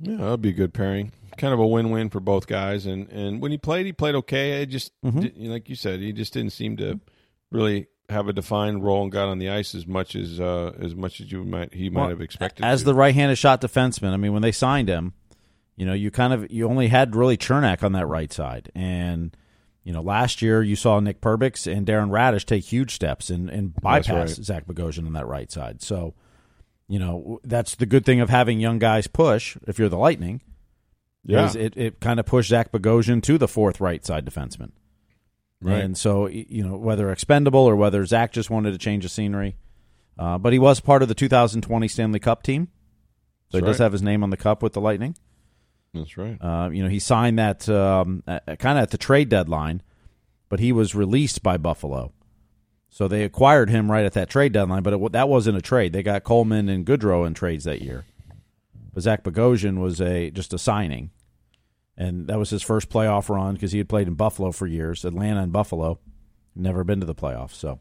yeah, 0.00 0.16
that'd 0.16 0.42
be 0.42 0.50
a 0.50 0.52
good 0.52 0.74
pairing 0.74 1.12
kind 1.36 1.52
of 1.52 1.60
a 1.60 1.66
win-win 1.66 2.10
for 2.10 2.20
both 2.20 2.46
guys. 2.46 2.86
And 2.86 3.10
and 3.10 3.40
when 3.40 3.50
he 3.50 3.58
played, 3.58 3.86
he 3.86 3.92
played 3.92 4.14
okay. 4.16 4.62
It 4.62 4.66
just 4.66 4.92
mm-hmm. 5.02 5.50
like 5.50 5.68
you 5.68 5.76
said, 5.76 6.00
he 6.00 6.12
just 6.12 6.32
didn't 6.32 6.52
seem 6.52 6.76
to 6.78 7.00
really 7.50 7.86
have 8.08 8.28
a 8.28 8.32
defined 8.32 8.84
role 8.84 9.02
and 9.02 9.12
got 9.12 9.28
on 9.28 9.38
the 9.38 9.50
ice 9.50 9.74
as 9.74 9.86
much 9.86 10.14
as 10.14 10.40
uh, 10.40 10.72
as 10.80 10.94
much 10.94 11.20
as 11.20 11.30
you 11.30 11.44
might 11.44 11.74
he 11.74 11.90
might 11.90 12.00
well, 12.02 12.10
have 12.10 12.20
expected. 12.20 12.64
As 12.64 12.80
to. 12.80 12.86
the 12.86 12.94
right-handed 12.94 13.36
shot 13.36 13.60
defenseman, 13.60 14.12
I 14.12 14.16
mean, 14.16 14.32
when 14.32 14.42
they 14.42 14.52
signed 14.52 14.88
him, 14.88 15.14
you 15.76 15.86
know, 15.86 15.92
you 15.92 16.10
kind 16.10 16.32
of 16.32 16.50
you 16.50 16.68
only 16.68 16.88
had 16.88 17.16
really 17.16 17.36
Cernak 17.36 17.82
on 17.82 17.92
that 17.92 18.06
right 18.06 18.32
side, 18.32 18.70
and 18.74 19.36
you 19.84 19.92
know, 19.92 20.00
last 20.00 20.42
year 20.42 20.62
you 20.62 20.76
saw 20.76 20.98
Nick 21.00 21.20
Perbix 21.20 21.70
and 21.70 21.86
Darren 21.86 22.10
Raddysh 22.10 22.44
take 22.44 22.64
huge 22.64 22.94
steps 22.94 23.30
and 23.30 23.48
and 23.50 23.74
bypass 23.74 24.38
right. 24.38 24.44
Zach 24.44 24.66
Bogosian 24.66 25.06
on 25.06 25.12
that 25.12 25.26
right 25.26 25.50
side. 25.50 25.82
So 25.82 26.14
you 26.88 26.98
know, 26.98 27.40
that's 27.42 27.74
the 27.74 27.86
good 27.86 28.04
thing 28.04 28.20
of 28.20 28.30
having 28.30 28.60
young 28.60 28.78
guys 28.78 29.06
push. 29.06 29.56
If 29.66 29.78
you're 29.78 29.88
the 29.88 29.98
Lightning, 29.98 30.40
Yeah. 31.24 31.52
it, 31.56 31.76
it 31.76 32.00
kind 32.00 32.20
of 32.20 32.26
pushed 32.26 32.50
Zach 32.50 32.70
Bogosian 32.70 33.22
to 33.24 33.38
the 33.38 33.48
fourth 33.48 33.80
right 33.80 34.04
side 34.04 34.24
defenseman. 34.24 34.70
Right. 35.60 35.82
And 35.82 35.96
so, 35.96 36.26
you 36.26 36.62
know, 36.62 36.76
whether 36.76 37.10
expendable 37.10 37.60
or 37.60 37.76
whether 37.76 38.04
Zach 38.04 38.32
just 38.32 38.50
wanted 38.50 38.72
to 38.72 38.78
change 38.78 39.04
the 39.04 39.08
scenery, 39.08 39.56
uh, 40.18 40.38
but 40.38 40.52
he 40.52 40.58
was 40.58 40.80
part 40.80 41.02
of 41.02 41.08
the 41.08 41.14
2020 41.14 41.88
Stanley 41.88 42.20
Cup 42.20 42.42
team, 42.42 42.68
so 43.50 43.58
he 43.58 43.60
That's 43.62 43.72
does 43.72 43.80
right. 43.80 43.84
have 43.84 43.92
his 43.92 44.02
name 44.02 44.22
on 44.22 44.30
the 44.30 44.36
cup 44.36 44.62
with 44.62 44.74
the 44.74 44.80
Lightning. 44.80 45.16
That's 45.94 46.16
right. 46.18 46.36
Uh, 46.40 46.70
you 46.70 46.82
know, 46.82 46.88
he 46.88 46.98
signed 46.98 47.38
that 47.38 47.68
um, 47.68 48.22
kind 48.26 48.78
of 48.78 48.82
at 48.82 48.90
the 48.90 48.98
trade 48.98 49.28
deadline, 49.28 49.82
but 50.48 50.60
he 50.60 50.72
was 50.72 50.94
released 50.94 51.42
by 51.42 51.56
Buffalo. 51.56 52.12
So 52.90 53.08
they 53.08 53.24
acquired 53.24 53.68
him 53.68 53.90
right 53.90 54.04
at 54.04 54.12
that 54.14 54.30
trade 54.30 54.52
deadline, 54.52 54.82
but 54.82 54.94
it, 54.94 55.12
that 55.12 55.28
wasn't 55.28 55.58
a 55.58 55.62
trade. 55.62 55.92
They 55.92 56.02
got 56.02 56.24
Coleman 56.24 56.68
and 56.68 56.86
Goodrow 56.86 57.26
in 57.26 57.34
trades 57.34 57.64
that 57.64 57.82
year. 57.82 58.04
But 58.94 59.02
Zach 59.02 59.22
Bogosian 59.22 59.78
was 59.80 60.00
a 60.00 60.30
just 60.30 60.54
a 60.54 60.58
signing, 60.58 61.10
and 61.96 62.26
that 62.28 62.38
was 62.38 62.50
his 62.50 62.62
first 62.62 62.88
playoff 62.90 63.28
run 63.28 63.54
because 63.54 63.72
he 63.72 63.78
had 63.78 63.88
played 63.88 64.08
in 64.08 64.14
Buffalo 64.14 64.52
for 64.52 64.66
years, 64.66 65.04
Atlanta 65.04 65.42
and 65.42 65.52
Buffalo, 65.52 65.98
never 66.54 66.84
been 66.84 67.00
to 67.00 67.06
the 67.06 67.14
playoffs. 67.14 67.54
So 67.54 67.78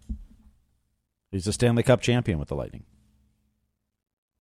he's 1.31 1.47
a 1.47 1.53
Stanley 1.53 1.83
Cup 1.83 2.01
champion 2.01 2.39
with 2.39 2.49
the 2.49 2.55
Lightning. 2.55 2.85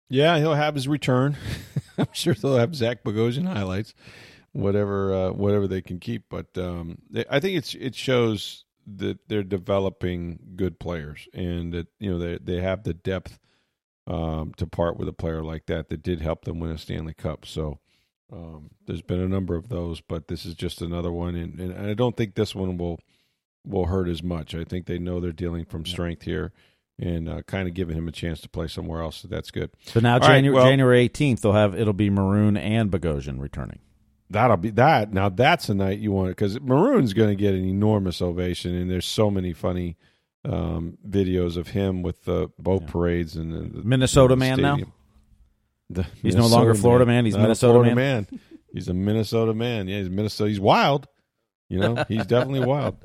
Yeah, 0.10 0.38
he'll 0.38 0.54
have 0.54 0.76
his 0.76 0.88
return. 0.88 1.36
I'm 1.98 2.08
sure 2.14 2.34
they'll 2.34 2.58
have 2.58 2.76
Zach 2.76 3.04
Bogosian 3.04 3.48
highlights, 3.48 3.94
whatever 4.54 5.14
uh, 5.14 5.32
whatever 5.32 5.68
they 5.68 5.82
can 5.82 6.00
keep. 6.00 6.26
But 6.30 6.58
um, 6.58 7.00
I 7.30 7.40
think 7.40 7.58
it's 7.58 7.74
it 7.74 7.96
shows 7.96 8.64
that 8.96 9.20
they're 9.28 9.44
developing 9.44 10.40
good 10.56 10.80
players, 10.80 11.28
and 11.34 11.74
that 11.74 11.88
you 12.00 12.12
know 12.12 12.20
they 12.20 12.38
they 12.38 12.62
have 12.62 12.84
the 12.84 12.94
depth 12.94 13.38
um, 14.06 14.54
to 14.58 14.66
part 14.66 14.98
with 14.98 15.10
a 15.10 15.14
player 15.14 15.44
like 15.44 15.66
that 15.66 15.90
that 15.90 16.04
did 16.04 16.22
help 16.22 16.46
them 16.46 16.60
win 16.60 16.72
a 16.72 16.78
Stanley 16.78 17.14
Cup. 17.14 17.46
So 17.46 17.80
um, 18.32 18.70
there's 18.86 19.02
been 19.02 19.22
a 19.22 19.28
number 19.28 19.56
of 19.56 19.70
those, 19.70 20.02
but 20.02 20.28
this 20.28 20.46
is 20.46 20.54
just 20.54 20.82
another 20.82 21.12
one, 21.12 21.36
and, 21.36 21.60
and 21.60 21.90
I 21.90 21.94
don't 21.94 22.16
think 22.18 22.36
this 22.36 22.54
one 22.54 22.78
will 22.78 23.00
will 23.66 23.86
hurt 23.86 24.08
as 24.08 24.24
much. 24.24 24.56
I 24.56 24.64
think 24.64 24.86
they 24.86 24.98
know 24.98 25.20
they're 25.20 25.32
dealing 25.32 25.66
from 25.66 25.86
strength 25.86 26.24
here. 26.24 26.54
And 27.00 27.30
uh, 27.30 27.44
kind 27.44 27.68
of 27.68 27.76
giving 27.76 27.96
him 27.96 28.08
a 28.08 28.12
chance 28.12 28.42
to 28.42 28.50
play 28.50 28.68
somewhere 28.68 29.04
else, 29.04 29.18
so 29.18 29.28
that's 29.28 29.52
good. 29.52 29.70
So 29.86 30.00
now 30.00 30.14
All 30.14 30.22
right, 30.22 30.30
January, 30.38 30.56
well- 30.56 30.66
January 30.66 31.08
18th, 31.08 31.42
they'll 31.42 31.52
have 31.52 31.80
it'll 31.80 31.94
be 31.94 32.10
Maroon 32.10 32.58
and 32.58 32.90
Bogosian 32.90 33.40
returning. 33.40 33.78
That'll 34.32 34.58
be 34.58 34.72
that. 34.72 35.14
Now 35.14 35.30
that's 35.30 35.70
a 35.70 35.76
night 35.76 36.00
you 36.00 36.12
want 36.12 36.30
because 36.30 36.60
Maroon's 36.60 37.14
going 37.14 37.30
to 37.30 37.36
get 37.36 37.54
an 37.54 37.64
enormous 37.64 38.20
ovation, 38.20 38.74
and 38.74 38.90
there's 38.90 39.06
so 39.06 39.30
many 39.30 39.54
funny 39.54 39.96
um, 40.44 40.98
videos 41.08 41.56
of 41.56 41.68
him 41.68 42.02
with 42.02 42.24
the 42.26 42.50
boat 42.58 42.88
parades 42.88 43.36
and 43.36 43.54
the, 43.54 43.80
the 43.80 43.84
Minnesota 43.84 44.34
the 44.34 44.38
man 44.38 44.62
now? 44.62 44.78
The 45.90 46.04
He's 46.22 46.36
no 46.36 46.48
longer 46.48 46.76
Florida 46.76 47.06
man, 47.06 47.26
he's 47.26 47.36
Not 47.36 47.44
Minnesota 47.44 47.74
Florida 47.74 47.96
man. 47.96 48.28
He's 48.74 48.88
a 48.90 48.94
Minnesota 48.94 49.54
man. 49.54 49.88
Yeah, 49.88 50.00
he's 50.00 50.10
Minnesota. 50.10 50.50
He's 50.50 50.60
wild. 50.60 51.08
You 51.70 51.80
know, 51.80 52.04
he's 52.08 52.26
definitely 52.26 52.60
wild. 52.66 52.98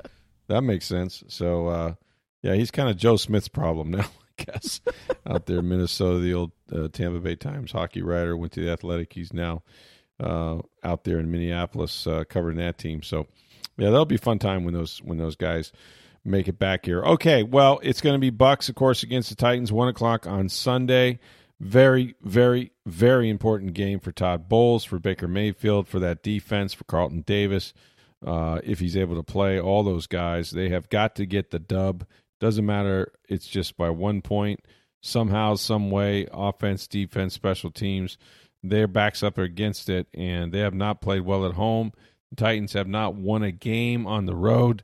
That 0.47 0.61
makes 0.61 0.85
sense. 0.85 1.23
So, 1.27 1.67
uh, 1.67 1.93
yeah, 2.41 2.55
he's 2.55 2.71
kind 2.71 2.89
of 2.89 2.97
Joe 2.97 3.15
Smith's 3.17 3.47
problem 3.47 3.91
now, 3.91 4.05
I 4.39 4.43
guess. 4.43 4.81
Out 5.25 5.45
there 5.45 5.59
in 5.59 5.69
Minnesota, 5.69 6.19
the 6.19 6.33
old 6.33 6.51
uh, 6.71 6.89
Tampa 6.89 7.19
Bay 7.19 7.35
Times 7.35 7.71
hockey 7.71 8.01
writer 8.01 8.35
went 8.35 8.51
to 8.53 8.61
the 8.61 8.71
Athletic. 8.71 9.13
He's 9.13 9.33
now 9.33 9.63
uh, 10.19 10.59
out 10.83 11.05
there 11.05 11.19
in 11.19 11.31
Minneapolis 11.31 12.05
uh, 12.05 12.23
covering 12.27 12.57
that 12.57 12.77
team. 12.77 13.01
So, 13.01 13.27
yeah, 13.77 13.89
that'll 13.89 14.05
be 14.05 14.15
a 14.15 14.19
fun 14.19 14.39
time 14.39 14.65
when 14.65 14.73
those 14.73 14.99
when 14.99 15.17
those 15.17 15.35
guys 15.35 15.71
make 16.25 16.47
it 16.47 16.59
back 16.59 16.85
here. 16.85 17.03
Okay, 17.03 17.43
well, 17.43 17.79
it's 17.83 18.01
going 18.01 18.13
to 18.13 18.19
be 18.19 18.31
Bucs, 18.31 18.69
of 18.69 18.75
course, 18.75 19.03
against 19.03 19.29
the 19.29 19.35
Titans, 19.35 19.71
one 19.71 19.87
o'clock 19.87 20.27
on 20.27 20.49
Sunday. 20.49 21.19
Very, 21.59 22.15
very, 22.21 22.71
very 22.85 23.29
important 23.29 23.73
game 23.73 23.99
for 23.99 24.11
Todd 24.11 24.49
Bowles, 24.49 24.83
for 24.83 24.99
Baker 24.99 25.27
Mayfield, 25.27 25.87
for 25.87 25.99
that 25.99 26.23
defense, 26.23 26.73
for 26.73 26.83
Carlton 26.83 27.21
Davis. 27.21 27.73
Uh, 28.25 28.59
if 28.63 28.79
he's 28.79 28.97
able 28.97 29.15
to 29.15 29.23
play 29.23 29.59
all 29.59 29.83
those 29.83 30.07
guys, 30.07 30.51
they 30.51 30.69
have 30.69 30.89
got 30.89 31.15
to 31.15 31.25
get 31.25 31.51
the 31.51 31.59
dub. 31.59 32.05
Doesn't 32.39 32.65
matter. 32.65 33.11
It's 33.29 33.47
just 33.47 33.77
by 33.77 33.89
one 33.89 34.21
point. 34.21 34.61
Somehow, 35.01 35.55
some 35.55 35.91
way, 35.91 36.27
offense, 36.31 36.87
defense, 36.87 37.33
special 37.33 37.71
teams, 37.71 38.17
their 38.63 38.87
backs 38.87 39.21
up 39.21 39.37
against 39.37 39.89
it, 39.89 40.07
and 40.13 40.53
they 40.53 40.59
have 40.59 40.73
not 40.73 41.01
played 41.01 41.21
well 41.21 41.45
at 41.45 41.53
home. 41.53 41.91
The 42.29 42.37
Titans 42.37 42.73
have 42.73 42.87
not 42.87 43.15
won 43.15 43.43
a 43.43 43.51
game 43.51 44.07
on 44.07 44.25
the 44.25 44.35
road. 44.35 44.81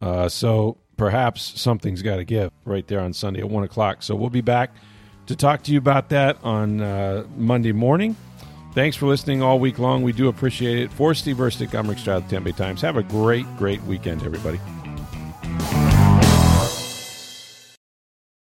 Uh, 0.00 0.28
so 0.28 0.78
perhaps 0.98 1.60
something's 1.60 2.02
got 2.02 2.16
to 2.16 2.24
give 2.24 2.52
right 2.64 2.86
there 2.86 3.00
on 3.00 3.14
Sunday 3.14 3.40
at 3.40 3.48
1 3.48 3.64
o'clock. 3.64 4.02
So 4.02 4.14
we'll 4.14 4.30
be 4.30 4.42
back 4.42 4.74
to 5.26 5.36
talk 5.36 5.62
to 5.64 5.72
you 5.72 5.78
about 5.78 6.08
that 6.10 6.38
on 6.42 6.80
uh, 6.80 7.24
Monday 7.36 7.72
morning. 7.72 8.16
Thanks 8.74 8.96
for 8.96 9.06
listening 9.06 9.40
all 9.40 9.60
week 9.60 9.78
long. 9.78 10.02
We 10.02 10.12
do 10.12 10.28
appreciate 10.28 10.78
it. 10.78 10.92
For 10.92 11.14
Steve 11.14 11.36
Versnick, 11.36 11.78
I'm 11.78 11.88
Rick 11.88 11.98
Stroud, 11.98 12.28
Tampa 12.28 12.52
Times. 12.52 12.80
Have 12.80 12.96
a 12.96 13.04
great, 13.04 13.46
great 13.56 13.82
weekend, 13.84 14.22
everybody. 14.24 14.58